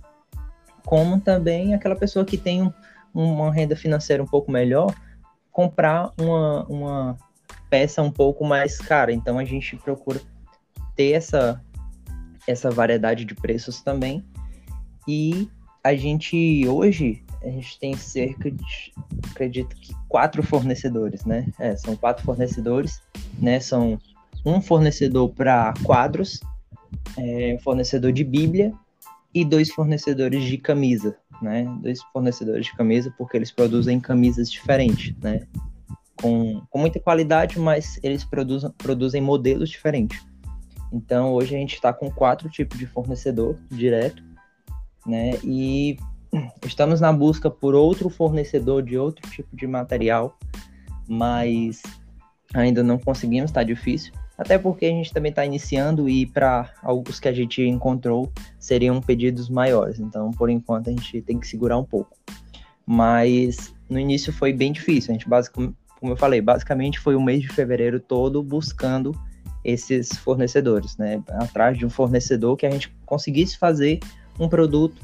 como 0.87 1.21
também 1.21 1.75
aquela 1.75 1.97
pessoa 1.97 2.25
que 2.25 2.39
tem 2.39 2.73
uma 3.13 3.53
renda 3.53 3.75
financeira 3.75 4.23
um 4.23 4.27
pouco 4.27 4.53
melhor, 4.53 4.95
comprar 5.51 6.13
uma, 6.17 6.65
uma 6.67 7.17
peça 7.69 8.01
um 8.01 8.11
pouco 8.11 8.45
mais 8.45 8.79
cara. 8.79 9.13
Então 9.13 9.37
a 9.37 9.45
gente 9.45 9.77
procura 9.77 10.21
ter 10.95 11.11
essa, 11.11 11.61
essa 12.47 12.71
variedade 12.71 13.25
de 13.25 13.35
preços 13.35 13.83
também. 13.83 14.25
E 15.09 15.51
a 15.83 15.95
gente 15.95 16.67
hoje 16.69 17.25
a 17.43 17.49
gente 17.49 17.79
tem 17.79 17.97
cerca 17.97 18.51
de, 18.51 18.93
acredito 19.31 19.75
que 19.77 19.93
quatro 20.09 20.43
fornecedores, 20.43 21.25
né? 21.25 21.49
É, 21.59 21.77
são 21.77 21.97
quatro 21.97 22.25
fornecedores, 22.25 23.03
né? 23.39 23.59
São 23.59 23.99
um 24.45 24.61
fornecedor 24.61 25.31
para 25.31 25.75
quadros, 25.83 26.41
é, 27.17 27.57
um 27.59 27.63
fornecedor 27.63 28.13
de 28.13 28.23
Bíblia 28.23 28.73
e 29.37 29.45
dois 29.45 29.71
fornecedores 29.71 30.45
de 30.45 30.57
camisa, 30.57 31.15
né? 31.43 31.67
Dois 31.83 32.03
fornecedores 32.11 32.65
de 32.65 32.75
camisa 32.75 33.13
porque 33.19 33.37
eles 33.37 33.53
produzem 33.53 34.01
camisas 34.01 34.51
diferentes, 34.51 35.15
né? 35.19 35.47
Com, 36.17 36.63
com 36.71 36.79
muita 36.79 36.99
qualidade, 36.99 37.59
mas 37.59 38.01
eles 38.03 38.25
produzem, 38.25 38.71
produzem 38.79 39.21
modelos 39.21 39.69
diferentes. 39.69 40.27
Então 40.91 41.35
hoje 41.35 41.55
a 41.55 41.59
gente 41.59 41.75
está 41.75 41.93
com 41.93 42.11
quatro 42.11 42.49
tipos 42.49 42.79
de 42.79 42.87
fornecedor 42.87 43.59
direto, 43.71 44.25
né? 45.05 45.33
E 45.45 45.99
estamos 46.65 47.03
na 47.03 47.13
busca 47.13 47.51
por 47.51 47.75
outro 47.75 48.09
fornecedor 48.09 48.83
de 48.83 48.97
outro 48.97 49.29
tipo 49.31 49.55
de 49.55 49.67
material, 49.67 50.39
mas 51.07 51.83
ainda 52.55 52.83
não 52.83 52.99
conseguimos, 52.99 53.51
está 53.51 53.63
difícil. 53.63 54.15
Até 54.39 54.59
porque 54.59 54.87
a 54.87 54.91
gente 54.91 55.13
também 55.13 55.31
está 55.31 55.45
iniciando 55.45 56.09
e 56.09 56.27
para 56.27 56.71
alguns 56.83 57.19
que 57.19 57.29
a 57.29 57.33
gente 57.33 57.63
encontrou 57.63 58.31
seriam 58.59 59.01
pedidos 59.01 59.49
maiores. 59.49 59.99
Então, 59.99 60.31
por 60.31 60.51
enquanto, 60.51 60.89
a 60.89 60.91
gente 60.91 61.23
tem 61.23 61.39
que 61.41 61.49
segurar 61.49 61.79
um 61.79 61.85
pouco. 61.85 62.17
Mas 62.85 63.75
no 63.89 63.99
início 63.99 64.33
foi 64.33 64.53
bem 64.53 64.73
difícil. 64.73 65.11
A 65.11 65.15
gente, 65.15 65.29
basicamente, 65.29 65.75
como 65.99 66.13
eu 66.13 66.17
falei, 66.17 66.41
basicamente 66.43 67.01
foi 67.01 67.17
o 67.17 67.23
mês 67.23 67.41
de 67.41 67.49
fevereiro 67.49 67.99
todo 67.99 68.43
buscando 68.43 69.19
esses 69.65 70.17
fornecedores, 70.19 70.97
né? 70.97 71.23
Atrás 71.31 71.77
de 71.77 71.87
um 71.87 71.91
fornecedor 71.91 72.57
que 72.57 72.67
a 72.67 72.71
gente 72.71 72.95
conseguisse 73.05 73.59
fazer 73.59 73.99
um 74.39 74.49
produto 74.49 75.01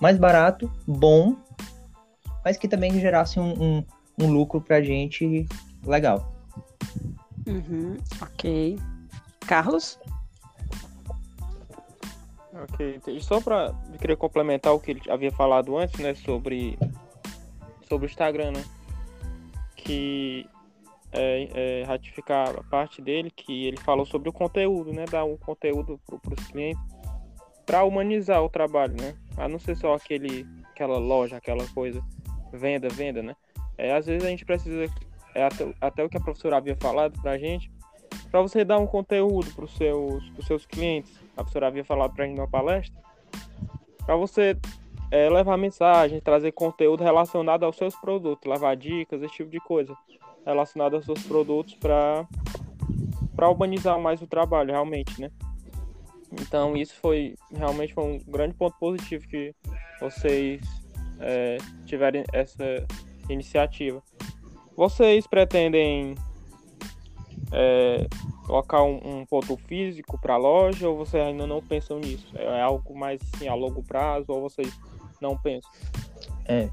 mais 0.00 0.18
barato, 0.18 0.70
bom, 0.86 1.36
mas 2.44 2.56
que 2.56 2.68
também 2.68 3.00
gerasse 3.00 3.38
um, 3.38 3.52
um, 3.62 3.84
um 4.20 4.32
lucro 4.32 4.60
para 4.60 4.76
a 4.76 4.82
gente 4.82 5.46
legal. 5.86 6.32
Uhum, 7.46 7.96
ok. 8.20 8.78
Carlos? 9.46 9.98
Ok, 12.54 13.00
só 13.20 13.40
para 13.40 13.74
querer 13.98 14.16
complementar 14.16 14.74
o 14.74 14.80
que 14.80 14.90
ele 14.90 15.02
havia 15.08 15.32
falado 15.32 15.76
antes, 15.76 15.98
né, 15.98 16.14
sobre 16.14 16.78
sobre 17.88 18.06
o 18.06 18.08
Instagram, 18.08 18.52
né, 18.52 18.64
que 19.74 20.46
é, 21.12 21.48
é, 21.54 21.84
ratificar 21.84 22.50
a 22.50 22.62
parte 22.62 23.02
dele 23.02 23.30
que 23.30 23.66
ele 23.66 23.78
falou 23.78 24.06
sobre 24.06 24.28
o 24.28 24.32
conteúdo, 24.32 24.92
né, 24.92 25.06
dar 25.10 25.24
um 25.24 25.36
conteúdo 25.36 25.98
para 26.06 26.34
os 26.34 26.46
clientes 26.46 26.82
para 27.64 27.84
humanizar 27.84 28.42
o 28.42 28.48
trabalho, 28.50 28.94
né, 29.00 29.14
a 29.36 29.48
não 29.48 29.58
ser 29.58 29.76
só 29.76 29.94
aquele 29.94 30.46
aquela 30.70 30.98
loja, 30.98 31.36
aquela 31.36 31.66
coisa 31.68 32.02
venda, 32.52 32.88
venda, 32.88 33.22
né, 33.22 33.34
é, 33.78 33.94
às 33.94 34.06
vezes 34.06 34.24
a 34.24 34.30
gente 34.30 34.44
precisa 34.44 34.92
é 35.34 35.44
até, 35.44 35.74
até 35.80 36.04
o 36.04 36.08
que 36.08 36.16
a 36.16 36.20
professora 36.20 36.56
havia 36.56 36.76
falado 36.76 37.20
para 37.20 37.32
a 37.32 37.38
gente 37.38 37.70
para 38.32 38.40
você 38.40 38.64
dar 38.64 38.78
um 38.78 38.86
conteúdo 38.86 39.52
para 39.54 39.66
os 39.66 39.76
seus, 39.76 40.32
seus 40.46 40.64
clientes. 40.64 41.12
A 41.32 41.42
professora 41.42 41.66
havia 41.66 41.84
falado 41.84 42.14
para 42.14 42.24
a 42.24 42.26
gente 42.26 42.36
numa 42.36 42.48
palestra. 42.48 42.98
Para 44.06 44.16
você 44.16 44.56
é, 45.10 45.28
levar 45.28 45.58
mensagem, 45.58 46.18
trazer 46.18 46.50
conteúdo 46.52 47.04
relacionado 47.04 47.64
aos 47.64 47.76
seus 47.76 47.94
produtos, 47.94 48.50
levar 48.50 48.74
dicas, 48.74 49.22
esse 49.22 49.34
tipo 49.34 49.50
de 49.50 49.60
coisa 49.60 49.94
relacionado 50.46 50.96
aos 50.96 51.04
seus 51.04 51.22
produtos 51.24 51.74
para 51.74 52.26
para 53.36 53.48
urbanizar 53.48 53.98
mais 53.98 54.20
o 54.20 54.26
trabalho, 54.26 54.72
realmente, 54.72 55.20
né? 55.20 55.30
Então 56.32 56.76
isso 56.76 56.94
foi 56.96 57.34
realmente 57.54 57.92
foi 57.92 58.04
um 58.04 58.18
grande 58.30 58.54
ponto 58.54 58.76
positivo 58.78 59.26
que 59.28 59.54
vocês 60.00 60.60
é, 61.20 61.58
tiverem 61.84 62.24
essa 62.32 62.64
iniciativa. 63.28 64.02
Vocês 64.76 65.26
pretendem 65.26 66.14
é, 67.52 68.06
colocar 68.46 68.82
um, 68.82 69.20
um, 69.20 69.26
ponto 69.26 69.56
físico 69.56 70.18
para 70.18 70.34
a 70.34 70.38
loja 70.38 70.88
ou 70.88 70.96
vocês 70.96 71.22
ainda 71.22 71.46
não 71.46 71.62
pensam 71.62 71.98
nisso? 71.98 72.26
É 72.34 72.62
algo 72.62 72.96
mais 72.96 73.20
assim, 73.34 73.48
a 73.48 73.54
longo 73.54 73.82
prazo 73.82 74.26
ou 74.28 74.40
vocês 74.40 74.72
não 75.20 75.36
pensam? 75.36 75.70
É, 76.46 76.68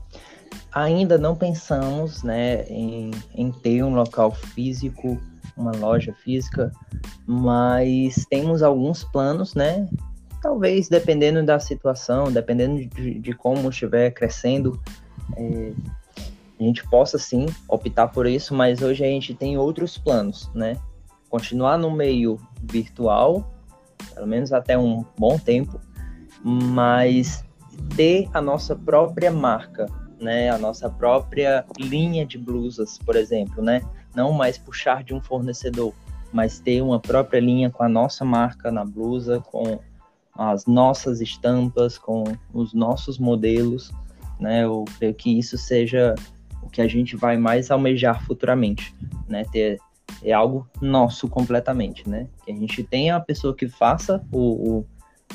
ainda 0.71 1.17
não 1.17 1.35
pensamos 1.35 2.23
né, 2.23 2.63
em, 2.63 3.11
em 3.35 3.51
ter 3.51 3.83
um 3.83 3.93
local 3.93 4.31
físico, 4.31 5.19
uma 5.57 5.71
loja 5.71 6.13
física, 6.13 6.71
mas 7.27 8.25
temos 8.29 8.63
alguns 8.63 9.03
planos, 9.03 9.53
né? 9.53 9.87
Talvez 10.41 10.87
dependendo 10.87 11.45
da 11.45 11.59
situação, 11.59 12.31
dependendo 12.31 12.85
de, 12.87 13.19
de 13.19 13.33
como 13.33 13.69
estiver 13.69 14.11
crescendo, 14.11 14.81
é, 15.35 15.73
a 16.59 16.63
gente 16.63 16.87
possa 16.89 17.17
sim 17.17 17.45
optar 17.67 18.09
por 18.09 18.27
isso, 18.27 18.53
mas 18.53 18.81
hoje 18.81 19.03
a 19.03 19.07
gente 19.07 19.33
tem 19.33 19.57
outros 19.57 19.97
planos, 19.97 20.51
né? 20.53 20.77
Continuar 21.29 21.77
no 21.77 21.89
meio 21.89 22.37
virtual, 22.63 23.49
pelo 24.13 24.27
menos 24.27 24.51
até 24.51 24.77
um 24.77 25.05
bom 25.17 25.39
tempo, 25.39 25.79
mas 26.43 27.45
ter 27.95 28.27
a 28.33 28.41
nossa 28.41 28.75
própria 28.75 29.31
marca, 29.31 29.85
né? 30.19 30.49
A 30.49 30.57
nossa 30.57 30.89
própria 30.89 31.65
linha 31.77 32.25
de 32.25 32.37
blusas, 32.37 32.97
por 32.97 33.15
exemplo, 33.15 33.63
né? 33.63 33.81
Não 34.13 34.33
mais 34.33 34.57
puxar 34.57 35.01
de 35.03 35.13
um 35.13 35.21
fornecedor, 35.21 35.93
mas 36.33 36.59
ter 36.59 36.81
uma 36.81 36.99
própria 36.99 37.39
linha 37.39 37.69
com 37.69 37.83
a 37.83 37.89
nossa 37.89 38.25
marca 38.25 38.69
na 38.69 38.83
blusa, 38.83 39.39
com 39.39 39.79
as 40.35 40.65
nossas 40.65 41.21
estampas, 41.21 41.97
com 41.97 42.23
os 42.53 42.73
nossos 42.73 43.17
modelos, 43.17 43.91
né? 44.37 44.65
Eu 44.65 44.83
creio 44.97 45.13
que 45.13 45.37
isso 45.37 45.57
seja 45.57 46.15
o 46.61 46.69
que 46.69 46.81
a 46.81 46.87
gente 46.87 47.15
vai 47.15 47.37
mais 47.37 47.71
almejar 47.71 48.23
futuramente, 48.25 48.93
né? 49.27 49.43
Ter 49.51 49.79
é 50.23 50.33
algo 50.33 50.67
nosso 50.81 51.27
completamente, 51.27 52.09
né? 52.09 52.27
Que 52.43 52.51
a 52.51 52.55
gente 52.55 52.83
tenha 52.83 53.15
a 53.15 53.19
pessoa 53.19 53.55
que 53.55 53.67
faça 53.67 54.25
o, 54.31 54.85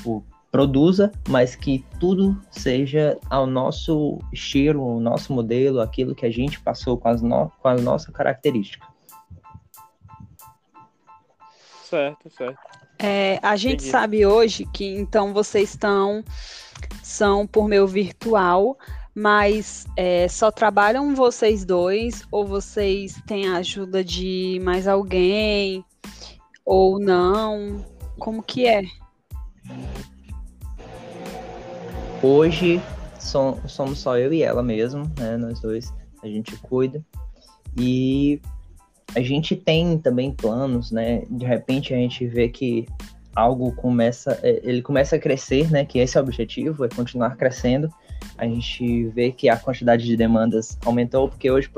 o, 0.05 0.11
o 0.17 0.23
produza, 0.51 1.11
mas 1.29 1.57
que 1.57 1.85
tudo 1.99 2.41
seja 2.51 3.19
ao 3.29 3.47
nosso 3.47 4.19
estilo, 4.33 4.97
o 4.97 5.01
nosso 5.01 5.33
modelo, 5.33 5.81
aquilo 5.81 6.15
que 6.15 6.25
a 6.25 6.31
gente 6.31 6.61
passou 6.61 6.97
com 6.97 7.09
as, 7.09 7.21
no, 7.21 7.51
com 7.61 7.69
a 7.69 7.75
nossa 7.75 8.13
característica. 8.13 8.87
Certo, 11.83 12.31
certo. 12.31 12.59
É, 12.99 13.41
a 13.43 13.57
gente 13.57 13.81
Entendi. 13.81 13.91
sabe 13.91 14.27
hoje 14.27 14.65
que 14.73 14.87
então 14.87 15.33
vocês 15.33 15.71
estão 15.71 16.23
são 17.03 17.47
por 17.47 17.69
meio 17.69 17.87
virtual, 17.87 18.79
mas 19.15 19.87
é, 19.97 20.27
só 20.27 20.51
trabalham 20.51 21.15
vocês 21.15 21.65
dois 21.65 22.25
ou 22.31 22.45
vocês 22.45 23.23
têm 23.27 23.49
a 23.49 23.59
ajuda 23.59 24.03
de 24.03 24.61
mais 24.63 24.89
alguém 24.89 25.85
ou 26.65 26.99
não? 26.99 27.85
Como 28.19 28.43
que 28.43 28.67
é? 28.67 28.83
Hoje 32.23 32.81
somos 33.19 33.99
só 33.99 34.19
eu 34.19 34.33
e 34.33 34.43
ela 34.43 34.63
mesmo, 34.63 35.05
né? 35.19 35.37
Nós 35.37 35.61
dois 35.61 35.93
a 36.23 36.27
gente 36.27 36.57
cuida 36.57 37.05
e 37.79 38.41
a 39.15 39.21
gente 39.21 39.55
tem 39.55 39.99
também 39.99 40.33
planos, 40.33 40.91
né? 40.91 41.23
De 41.31 41.45
repente 41.45 41.95
a 41.95 41.97
gente 41.97 42.27
vê 42.27 42.49
que 42.49 42.87
algo 43.35 43.73
começa, 43.73 44.39
é, 44.43 44.61
ele 44.63 44.83
começa 44.83 45.17
a 45.17 45.19
crescer, 45.19 45.71
né? 45.71 45.85
Que 45.85 45.99
esse 45.99 46.17
é 46.17 46.21
o 46.21 46.25
objetivo, 46.25 46.85
é 46.85 46.89
continuar 46.89 47.37
crescendo 47.37 47.89
a 48.37 48.45
gente 48.45 49.07
vê 49.09 49.31
que 49.31 49.49
a 49.49 49.57
quantidade 49.57 50.05
de 50.05 50.17
demandas 50.17 50.79
aumentou, 50.85 51.29
porque 51.29 51.51
hoje, 51.51 51.71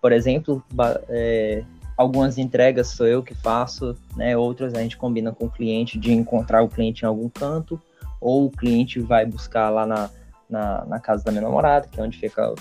por 0.00 0.12
exemplo, 0.12 0.62
é, 1.08 1.64
algumas 1.96 2.38
entregas 2.38 2.88
sou 2.88 3.06
eu 3.06 3.22
que 3.22 3.34
faço, 3.34 3.96
né? 4.16 4.36
Outras 4.36 4.74
a 4.74 4.80
gente 4.80 4.96
combina 4.96 5.32
com 5.32 5.46
o 5.46 5.50
cliente 5.50 5.98
de 5.98 6.12
encontrar 6.12 6.62
o 6.62 6.68
cliente 6.68 7.04
em 7.04 7.06
algum 7.06 7.28
canto, 7.28 7.80
ou 8.20 8.46
o 8.46 8.50
cliente 8.50 9.00
vai 9.00 9.26
buscar 9.26 9.70
lá 9.70 9.86
na, 9.86 10.10
na, 10.48 10.84
na 10.84 11.00
casa 11.00 11.24
da 11.24 11.32
minha 11.32 11.42
namorada, 11.42 11.88
que 11.88 12.00
é 12.00 12.02
onde 12.02 12.18
fica 12.18 12.54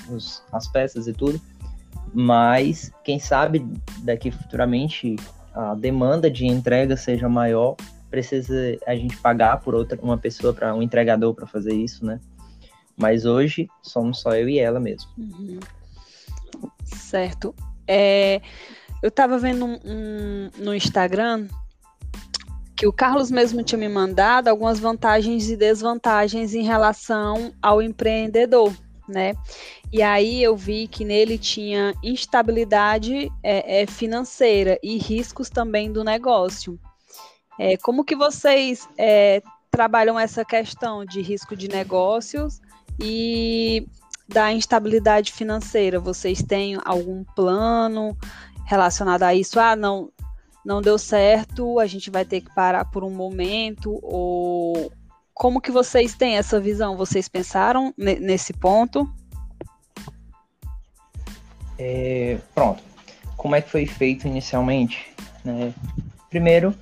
as 0.52 0.68
peças 0.68 1.08
e 1.08 1.14
tudo. 1.14 1.40
Mas 2.14 2.92
quem 3.04 3.20
sabe 3.20 3.66
daqui 4.04 4.30
futuramente 4.30 5.16
a 5.54 5.76
demanda 5.76 6.30
de 6.30 6.46
entrega 6.46 6.98
seja 6.98 7.30
maior, 7.30 7.76
precisa 8.10 8.78
a 8.86 8.96
gente 8.96 9.18
pagar 9.18 9.60
por 9.62 9.74
outra 9.74 9.98
uma 10.02 10.18
pessoa 10.18 10.54
para 10.54 10.74
um 10.76 10.82
entregador 10.82 11.34
para 11.34 11.48
fazer 11.48 11.74
isso, 11.74 12.06
né? 12.06 12.20
Mas 12.96 13.26
hoje 13.26 13.68
somos 13.82 14.20
só 14.20 14.36
eu 14.36 14.48
e 14.48 14.60
ela 14.60 14.80
mesmo. 14.80 15.10
Uhum. 15.18 15.60
Certo. 16.86 17.56
É, 17.88 18.42
eu 19.02 19.10
estava 19.10 19.38
vendo 19.38 19.66
um, 19.66 19.80
um, 19.84 20.50
no 20.58 20.74
Instagram 20.74 21.48
que 22.76 22.88
o 22.88 22.94
Carlos 22.94 23.30
mesmo 23.30 23.64
tinha 23.64 23.78
me 23.78 23.88
mandado 23.88 24.48
algumas 24.48 24.80
vantagens 24.80 25.50
e 25.50 25.56
desvantagens 25.56 26.54
em 26.54 26.64
relação 26.64 27.54
ao 27.62 27.82
empreendedor, 27.82 28.74
né? 29.08 29.34
E 29.92 30.02
aí 30.02 30.42
eu 30.42 30.56
vi 30.56 30.88
que 30.88 31.06
nele 31.06 31.38
tinha 31.38 31.94
instabilidade 32.04 33.32
é, 33.44 33.84
é, 33.84 33.86
financeira 33.86 34.80
e 34.82 34.98
riscos 34.98 35.50
também 35.50 35.92
do 35.92 36.04
negócio. 36.04 36.80
É, 37.60 37.78
como 37.78 38.04
que 38.04 38.16
vocês 38.16 38.88
é, 38.98 39.42
trabalham 39.70 40.20
essa 40.20 40.44
questão 40.44 41.06
de 41.06 41.22
risco 41.22 41.56
de 41.56 41.68
negócios 41.68 42.60
e 43.00 43.88
da 44.28 44.52
instabilidade 44.52 45.32
financeira. 45.32 46.00
Vocês 46.00 46.42
têm 46.42 46.78
algum 46.84 47.24
plano 47.36 48.18
relacionado 48.66 49.24
a 49.24 49.34
isso? 49.34 49.60
Ah, 49.60 49.76
não, 49.76 50.10
não 50.66 50.82
deu 50.82 50.98
certo, 50.98 51.80
a 51.80 51.86
gente 51.86 52.10
vai 52.10 52.26
ter 52.26 52.42
que 52.42 52.54
parar 52.54 52.86
por 52.86 53.04
um 53.04 53.12
momento 53.12 54.00
ou 54.02 54.92
como 55.34 55.60
que 55.60 55.72
vocês 55.72 56.14
têm 56.14 56.38
essa 56.38 56.60
visão? 56.60 56.96
Vocês 56.96 57.28
pensaram 57.28 57.94
nesse 57.98 58.54
ponto? 58.54 59.12
É, 61.78 62.38
pronto. 62.54 62.84
Como 63.36 63.56
é 63.56 63.62
que 63.62 63.70
foi 63.70 63.86
feito 63.86 64.28
inicialmente? 64.28 65.12
Né? 65.44 65.74
Primeiro, 66.30 66.74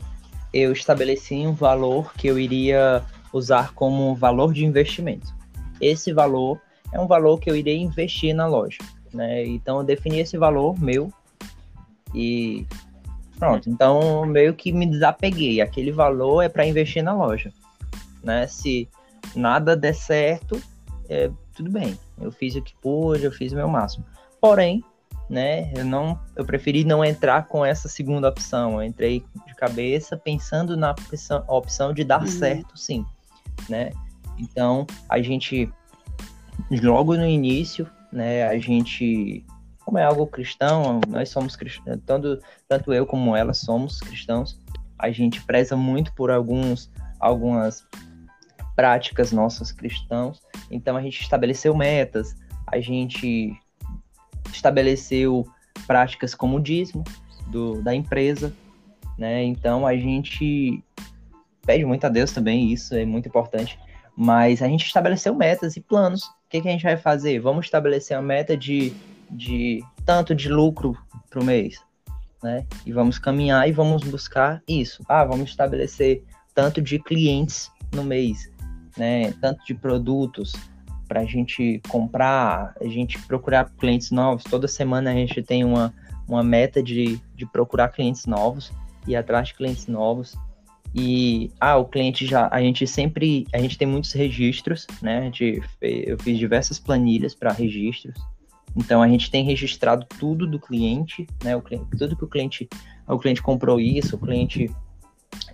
eu 0.54 0.72
estabeleci 0.74 1.48
um 1.48 1.54
valor 1.54 2.14
que 2.14 2.28
eu 2.28 2.38
iria 2.38 3.04
usar 3.34 3.74
como 3.74 4.14
valor 4.14 4.54
de 4.54 4.66
investimento 4.66 5.41
esse 5.82 6.14
valor 6.14 6.60
é 6.92 7.00
um 7.00 7.08
valor 7.08 7.40
que 7.40 7.50
eu 7.50 7.56
irei 7.56 7.78
investir 7.78 8.36
na 8.36 8.46
loja, 8.46 8.78
né? 9.14 9.46
Então 9.46 9.80
eu 9.80 9.84
defini 9.84 10.20
esse 10.20 10.38
valor 10.38 10.80
meu 10.80 11.12
e 12.14 12.66
pronto. 13.40 13.70
Então 13.70 14.26
meio 14.26 14.54
que 14.54 14.72
me 14.72 14.86
desapeguei. 14.86 15.62
Aquele 15.62 15.92
valor 15.92 16.42
é 16.42 16.50
para 16.50 16.66
investir 16.66 17.04
na 17.04 17.14
loja, 17.14 17.52
né? 18.24 18.46
Se 18.48 18.88
nada 19.36 19.76
der 19.76 19.96
certo, 19.96 20.62
é, 21.10 21.32
tudo 21.56 21.72
bem. 21.72 21.98
Eu 22.20 22.32
fiz 22.32 22.56
o 22.56 22.62
que 22.62 22.74
pude, 22.82 23.24
eu 23.24 23.32
fiz 23.32 23.52
o 23.52 23.56
meu 23.56 23.68
máximo. 23.68 24.06
Porém, 24.40 24.84
né? 25.30 25.72
Eu 25.74 25.86
não, 25.86 26.20
eu 26.36 26.44
preferi 26.44 26.84
não 26.84 27.04
entrar 27.06 27.48
com 27.48 27.66
essa 27.66 27.88
segunda 27.88 28.28
opção. 28.28 28.74
Eu 28.74 28.84
entrei 28.84 29.24
de 29.48 29.56
cabeça 29.56 30.18
pensando 30.18 30.76
na 30.76 30.92
opção, 30.92 31.44
opção 31.48 31.94
de 31.94 32.04
dar 32.04 32.22
uhum. 32.22 32.28
certo, 32.28 32.78
sim, 32.78 33.06
né? 33.70 33.92
Então, 34.38 34.86
a 35.10 35.22
gente, 35.22 35.72
logo 36.70 37.16
no 37.16 37.26
início, 37.26 37.90
né, 38.12 38.48
a 38.48 38.58
gente 38.58 39.46
como 39.86 39.98
é 39.98 40.04
algo 40.04 40.28
cristão, 40.28 41.02
nós 41.10 41.30
somos 41.30 41.56
cristãos, 41.56 42.00
tanto, 42.06 42.40
tanto 42.68 42.94
eu 42.94 43.06
como 43.06 43.36
ela 43.36 43.54
somos 43.54 44.00
cristãos, 44.00 44.60
a 44.98 45.12
gente 45.12 45.42
preza 45.44 45.76
muito 45.76 46.14
por 46.14 46.30
alguns, 46.30 46.90
algumas 47.20 47.86
práticas 48.76 49.32
nossas 49.32 49.72
cristãos, 49.72 50.40
então 50.70 50.96
a 50.96 51.02
gente 51.02 51.22
estabeleceu 51.22 51.76
metas, 51.76 52.36
a 52.68 52.80
gente 52.80 53.54
estabeleceu 54.54 55.46
práticas 55.86 56.36
como 56.36 56.58
o 56.58 56.62
dízimo 56.62 57.04
do, 57.48 57.82
da 57.82 57.94
empresa, 57.94 58.54
né? 59.18 59.44
Então 59.44 59.86
a 59.86 59.96
gente 59.98 60.84
pede 61.66 61.86
muito 61.86 62.06
a 62.06 62.10
Deus 62.10 62.32
também, 62.32 62.72
isso 62.72 62.96
é 62.96 63.06
muito 63.06 63.28
importante. 63.28 63.78
Mas 64.16 64.62
a 64.62 64.68
gente 64.68 64.86
estabeleceu 64.86 65.34
metas 65.36 65.76
e 65.76 65.82
planos. 65.82 66.24
O 66.24 66.50
que, 66.50 66.62
que 66.62 66.68
a 66.68 66.72
gente 66.72 66.84
vai 66.84 66.98
fazer? 66.98 67.40
Vamos 67.40 67.66
estabelecer 67.66 68.16
a 68.16 68.22
meta 68.22 68.58
de, 68.58 68.94
de 69.30 69.84
tanto 70.06 70.36
de 70.36 70.50
lucro 70.50 70.98
o 71.40 71.44
mês, 71.44 71.82
né? 72.44 72.66
E 72.86 72.92
vamos 72.92 73.18
caminhar 73.18 73.68
e 73.68 73.72
vamos 73.72 74.04
buscar 74.04 74.62
isso. 74.68 75.04
Ah, 75.08 75.24
vamos 75.24 75.50
estabelecer 75.50 76.24
tanto 76.54 76.82
de 76.82 77.00
clientes 77.00 77.72
no 77.94 78.04
mês, 78.04 78.52
né? 78.98 79.32
Tanto 79.40 79.64
de 79.66 79.74
produtos 79.74 80.54
para 81.08 81.22
a 81.22 81.26
gente 81.26 81.82
comprar, 81.90 82.74
a 82.80 82.88
gente 82.88 83.22
procurar 83.24 83.70
clientes 83.78 84.12
novos. 84.12 84.44
Toda 84.44 84.68
semana 84.68 85.12
a 85.12 85.14
gente 85.14 85.42
tem 85.42 85.64
uma, 85.64 85.94
uma 86.28 86.44
meta 86.44 86.82
de, 86.82 87.20
de 87.36 87.46
procurar 87.46 87.90
clientes 87.90 88.26
novos 88.26 88.72
e 89.08 89.16
atrás 89.16 89.50
de 89.50 89.56
clientes 89.56 89.88
novos. 89.88 90.36
E 90.94 91.50
ah, 91.60 91.78
o 91.78 91.86
cliente 91.86 92.26
já, 92.26 92.50
a 92.52 92.60
gente 92.62 92.86
sempre, 92.86 93.48
a 93.54 93.60
gente 93.60 93.78
tem 93.78 93.88
muitos 93.88 94.12
registros, 94.12 94.86
né? 95.02 95.32
Eu 95.82 96.20
fiz 96.20 96.38
diversas 96.38 96.80
planilhas 96.80 97.34
para 97.34 97.54
registros. 97.54 98.16
Então 98.76 99.02
a 99.02 99.08
gente 99.08 99.32
tem 99.32 99.44
registrado 99.44 100.06
tudo 100.20 100.46
do 100.46 100.60
cliente, 100.60 101.28
né? 101.44 101.56
O 101.56 101.62
cliente, 101.62 101.86
tudo 101.98 102.16
que 102.16 102.24
o 102.24 102.28
cliente, 102.28 102.68
o 103.08 103.18
cliente 103.18 103.42
comprou 103.42 103.80
isso, 103.80 104.16
o 104.16 104.20
cliente 104.20 104.70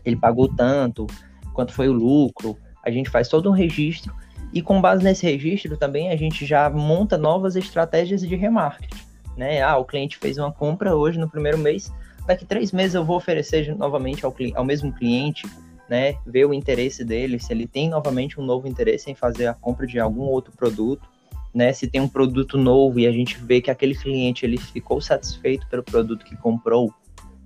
ele 0.04 0.15
pagou 0.15 0.47
tanto, 0.47 1.06
quanto 1.54 1.71
foi 1.71 1.88
o 1.88 1.93
lucro. 1.93 2.58
A 2.84 2.89
gente 2.89 3.10
faz 3.10 3.28
todo 3.28 3.50
um 3.50 3.54
registro 3.54 4.13
e 4.54 4.62
com 4.62 4.82
base 4.82 5.04
nesse 5.04 5.26
registro 5.26 5.78
também 5.78 6.10
a 6.10 6.15
gente 6.15 6.45
já 6.45 6.69
monta 6.69 7.17
novas 7.17 7.56
estratégias 7.56 8.21
de 8.21 8.36
remarketing, 8.36 9.04
né? 9.36 9.62
Ah, 9.62 9.78
o 9.78 9.86
cliente 9.86 10.17
fez 10.17 10.38
uma 10.38 10.52
compra 10.52 10.95
hoje 10.95 11.19
no 11.19 11.30
primeiro 11.30 11.58
mês, 11.58 11.93
daqui 12.28 12.46
três 12.46 12.72
meses 12.72 12.94
eu 12.94 13.06
vou 13.06 13.16
oferecer 13.16 13.76
novamente 13.76 14.26
ao, 14.26 14.36
ao 14.56 14.66
mesmo 14.66 14.92
cliente, 14.92 15.48
né, 15.90 16.16
ver 16.26 16.46
o 16.46 16.54
interesse 16.54 17.04
dele, 17.06 17.40
se 17.40 17.54
ele 17.54 17.66
tem 17.66 17.90
novamente 17.90 18.40
um 18.40 18.46
novo 18.46 18.68
interesse 18.68 19.10
em 19.10 19.16
fazer 19.16 19.48
a 19.48 19.54
compra 19.54 19.88
de 19.88 20.00
algum 20.00 20.24
outro 20.24 20.52
produto, 20.52 21.08
né, 21.54 21.72
se 21.72 21.88
tem 21.88 22.02
um 22.02 22.10
produto 22.10 22.58
novo 22.58 23.00
e 23.00 23.08
a 23.08 23.12
gente 23.12 23.38
vê 23.38 23.62
que 23.62 23.72
aquele 23.72 23.96
cliente 23.96 24.46
ele 24.46 24.58
ficou 24.58 25.00
satisfeito 25.00 25.66
pelo 25.68 25.82
produto 25.82 26.26
que 26.26 26.36
comprou, 26.36 26.94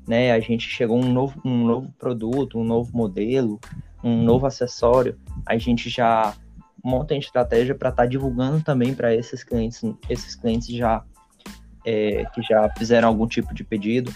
né, 0.07 0.31
a 0.31 0.39
gente 0.39 0.67
chegou 0.67 0.99
um 0.99 1.13
novo, 1.13 1.39
um 1.45 1.65
novo 1.65 1.93
produto, 1.99 2.57
um 2.57 2.63
novo 2.63 2.97
modelo, 2.97 3.59
um 4.03 4.23
novo 4.23 4.47
acessório, 4.47 5.15
a 5.45 5.55
gente 5.57 5.87
já 5.87 6.33
monta 6.83 7.13
a 7.13 7.17
estratégia 7.17 7.75
para 7.75 7.89
estar 7.89 8.03
tá 8.03 8.09
divulgando 8.09 8.63
também 8.63 8.95
para 8.95 9.13
esses 9.13 9.43
clientes, 9.43 9.79
esses 10.09 10.35
clientes 10.35 10.67
já 10.67 11.03
é, 11.85 12.25
que 12.33 12.41
já 12.41 12.67
fizeram 12.75 13.07
algum 13.07 13.27
tipo 13.27 13.53
de 13.53 13.63
pedido, 13.63 14.11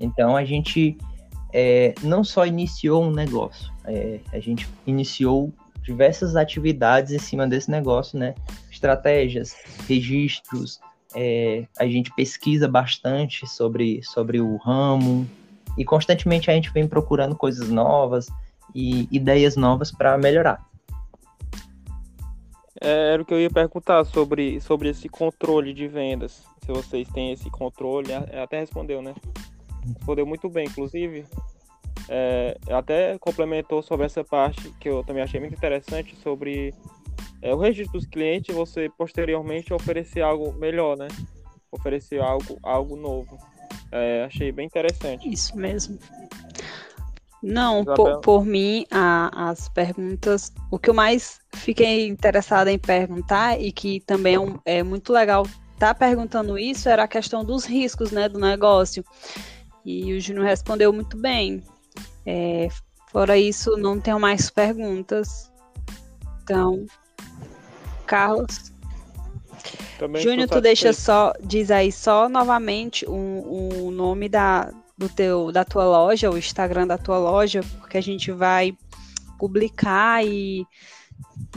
então 0.00 0.36
a 0.36 0.44
gente 0.44 0.96
é, 1.52 1.94
não 2.02 2.24
só 2.24 2.46
iniciou 2.46 3.04
um 3.04 3.12
negócio, 3.12 3.70
é, 3.84 4.20
a 4.32 4.40
gente 4.40 4.66
iniciou 4.86 5.52
diversas 5.82 6.36
atividades 6.36 7.12
em 7.12 7.18
cima 7.18 7.46
desse 7.46 7.70
negócio, 7.70 8.18
né? 8.18 8.34
Estratégias, 8.70 9.56
registros, 9.88 10.80
é, 11.14 11.66
a 11.78 11.86
gente 11.86 12.12
pesquisa 12.14 12.68
bastante 12.68 13.46
sobre, 13.46 14.02
sobre 14.02 14.40
o 14.40 14.56
ramo 14.56 15.28
e 15.76 15.84
constantemente 15.84 16.50
a 16.50 16.54
gente 16.54 16.70
vem 16.72 16.86
procurando 16.86 17.36
coisas 17.36 17.68
novas 17.68 18.28
e 18.74 19.08
ideias 19.10 19.56
novas 19.56 19.90
para 19.90 20.16
melhorar. 20.16 20.64
É, 22.80 23.12
era 23.12 23.22
o 23.22 23.24
que 23.24 23.34
eu 23.34 23.40
ia 23.40 23.50
perguntar 23.50 24.04
sobre, 24.04 24.60
sobre 24.60 24.88
esse 24.88 25.08
controle 25.08 25.74
de 25.74 25.86
vendas. 25.86 26.44
Se 26.64 26.72
vocês 26.72 27.08
têm 27.08 27.32
esse 27.32 27.50
controle, 27.50 28.12
até 28.14 28.60
respondeu, 28.60 29.02
né? 29.02 29.14
Respondeu 29.94 30.26
muito 30.26 30.48
bem, 30.48 30.66
inclusive. 30.66 31.24
É, 32.08 32.56
até 32.70 33.18
complementou 33.18 33.82
sobre 33.82 34.06
essa 34.06 34.24
parte 34.24 34.70
que 34.80 34.88
eu 34.88 35.04
também 35.04 35.22
achei 35.22 35.38
muito 35.38 35.54
interessante 35.54 36.16
sobre 36.16 36.74
é, 37.42 37.54
o 37.54 37.58
registro 37.58 37.98
dos 37.98 38.06
clientes, 38.06 38.54
você 38.54 38.90
posteriormente 38.98 39.72
oferecer 39.72 40.20
algo 40.20 40.52
melhor, 40.54 40.96
né? 40.96 41.08
Oferecer 41.70 42.20
algo, 42.20 42.58
algo 42.62 42.96
novo. 42.96 43.38
É, 43.92 44.24
achei 44.24 44.52
bem 44.52 44.66
interessante. 44.66 45.28
Isso 45.28 45.56
mesmo. 45.56 45.98
Não, 47.42 47.84
por, 47.84 48.20
por, 48.20 48.44
mim, 48.44 48.84
a, 48.90 49.50
as 49.50 49.68
perguntas. 49.68 50.52
O 50.70 50.78
que 50.78 50.90
eu 50.90 50.94
mais 50.94 51.40
fiquei 51.54 52.06
interessada 52.06 52.70
em 52.70 52.78
perguntar 52.78 53.58
e 53.58 53.72
que 53.72 54.00
também 54.00 54.34
é, 54.34 54.40
um, 54.40 54.58
é 54.64 54.82
muito 54.82 55.12
legal 55.12 55.44
estar 55.44 55.94
tá 55.94 55.94
perguntando 55.94 56.58
isso 56.58 56.88
era 56.88 57.04
a 57.04 57.08
questão 57.08 57.42
dos 57.42 57.64
riscos, 57.64 58.10
né, 58.10 58.28
do 58.28 58.38
negócio. 58.38 59.02
E 59.84 60.12
o 60.12 60.20
Júnior 60.20 60.46
respondeu 60.46 60.92
muito 60.92 61.16
bem. 61.16 61.62
É, 62.26 62.68
fora 63.10 63.36
isso, 63.38 63.76
não 63.76 64.00
tenho 64.00 64.20
mais 64.20 64.50
perguntas. 64.50 65.50
Então, 66.42 66.86
Carlos. 68.06 68.72
Também 69.98 70.22
Júnior, 70.22 70.48
tu 70.48 70.60
deixa 70.60 70.92
só, 70.92 71.32
diz 71.42 71.70
aí 71.70 71.92
só 71.92 72.28
novamente 72.28 73.04
o, 73.06 73.86
o 73.86 73.90
nome 73.90 74.28
da, 74.28 74.72
do 74.96 75.08
teu, 75.08 75.52
da 75.52 75.64
tua 75.64 75.84
loja, 75.84 76.30
o 76.30 76.38
Instagram 76.38 76.86
da 76.86 76.96
tua 76.96 77.18
loja, 77.18 77.60
porque 77.78 77.98
a 77.98 78.02
gente 78.02 78.32
vai 78.32 78.76
publicar 79.38 80.24
e, 80.24 80.66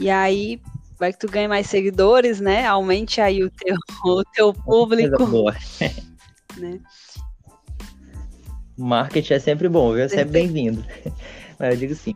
e 0.00 0.10
aí 0.10 0.60
vai 0.98 1.12
que 1.12 1.18
tu 1.18 1.30
ganhe 1.30 1.48
mais 1.48 1.66
seguidores, 1.66 2.40
né? 2.40 2.66
Aumente 2.66 3.20
aí 3.20 3.42
o 3.42 3.50
teu, 3.50 3.76
o 4.04 4.24
teu 4.24 4.52
público. 4.52 5.26
Boa. 5.26 5.54
Né? 6.56 6.78
Marketing 8.76 9.34
é 9.34 9.38
sempre 9.38 9.68
bom, 9.68 9.92
viu? 9.92 10.02
É 10.02 10.08
sempre 10.08 10.32
bem-vindo. 10.32 10.84
Mas 11.58 11.74
eu 11.74 11.76
digo 11.76 11.94
sim. 11.94 12.14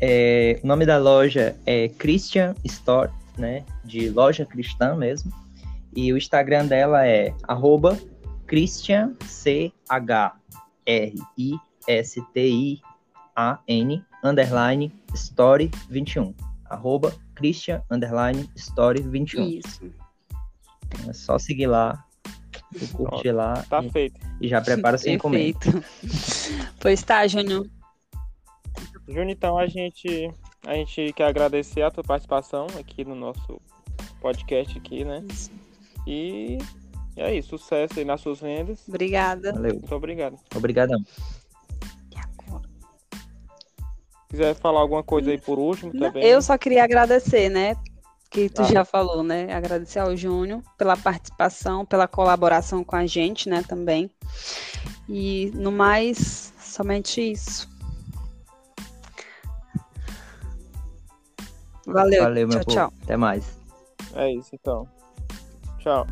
É, 0.00 0.60
o 0.62 0.66
nome 0.66 0.86
da 0.86 0.98
loja 0.98 1.56
é 1.66 1.88
Christian 1.88 2.54
Store, 2.64 3.10
né? 3.36 3.64
De 3.84 4.08
loja 4.10 4.46
cristã 4.46 4.94
mesmo. 4.96 5.32
E 5.94 6.12
o 6.12 6.16
Instagram 6.16 6.66
dela 6.66 7.06
é 7.06 7.34
arroba 7.48 7.98
Christian 8.46 9.14
C 9.26 9.72
H 9.88 10.36
R 10.86 11.14
I 11.38 11.52
S 11.86 12.22
T 12.32 12.48
I 12.48 12.80
A 13.36 13.58
N 13.66 14.02
underline 14.22 14.92
story 15.14 15.70
21. 15.88 16.34
Arroba 16.66 17.12
Christian 17.34 17.82
underline 17.90 18.48
story 18.56 19.02
21. 19.02 19.48
Isso. 19.48 19.92
É 21.08 21.12
só 21.12 21.38
seguir 21.38 21.66
lá, 21.66 22.04
curtir 22.92 23.32
lá. 23.32 23.64
Tá 23.68 23.82
e, 23.82 23.90
feito. 23.90 24.20
E 24.40 24.48
já 24.48 24.60
prepara 24.60 24.98
sem 24.98 25.18
comer. 25.18 25.54
pois 26.80 27.02
tá, 27.02 27.26
Júnior. 27.26 27.66
Júnior, 29.06 29.30
então 29.30 29.58
a 29.58 29.66
gente, 29.66 30.30
a 30.66 30.74
gente 30.74 31.12
quer 31.12 31.26
agradecer 31.26 31.82
a 31.82 31.90
tua 31.90 32.04
participação 32.04 32.66
aqui 32.78 33.04
no 33.04 33.14
nosso 33.14 33.60
podcast 34.20 34.78
aqui, 34.78 35.04
né? 35.04 35.24
E 36.06 36.58
é 37.16 37.34
isso, 37.34 37.58
sucesso 37.58 37.98
aí 37.98 38.04
nas 38.04 38.20
suas 38.20 38.40
vendas. 38.40 38.86
Obrigada. 38.88 39.52
Valeu. 39.52 39.74
Muito 39.74 39.94
obrigado. 39.94 40.38
Obrigadão. 40.54 41.00
Quiser 44.28 44.54
falar 44.54 44.80
alguma 44.80 45.02
coisa 45.02 45.32
aí 45.32 45.38
por 45.38 45.58
último 45.58 45.92
também? 45.92 46.24
Eu 46.24 46.40
só 46.40 46.56
queria 46.56 46.84
agradecer, 46.84 47.48
né? 47.48 47.74
Que 48.30 48.48
tu 48.48 48.62
ah. 48.62 48.64
já 48.64 48.84
falou, 48.84 49.22
né? 49.22 49.52
Agradecer 49.52 49.98
ao 49.98 50.16
Júnior 50.16 50.62
pela 50.78 50.96
participação, 50.96 51.84
pela 51.84 52.06
colaboração 52.06 52.84
com 52.84 52.94
a 52.94 53.04
gente, 53.04 53.48
né, 53.48 53.62
também. 53.66 54.08
E 55.08 55.50
no 55.54 55.72
mais, 55.72 56.52
somente 56.60 57.20
isso. 57.20 57.68
Valeu. 61.84 62.22
Valeu, 62.22 62.46
meu 62.46 62.58
tchau, 62.60 62.64
povo. 62.64 62.76
tchau. 62.76 62.92
Até 63.02 63.16
mais. 63.16 63.58
É 64.14 64.32
isso 64.32 64.50
então. 64.54 64.88
Tchau. 65.78 66.06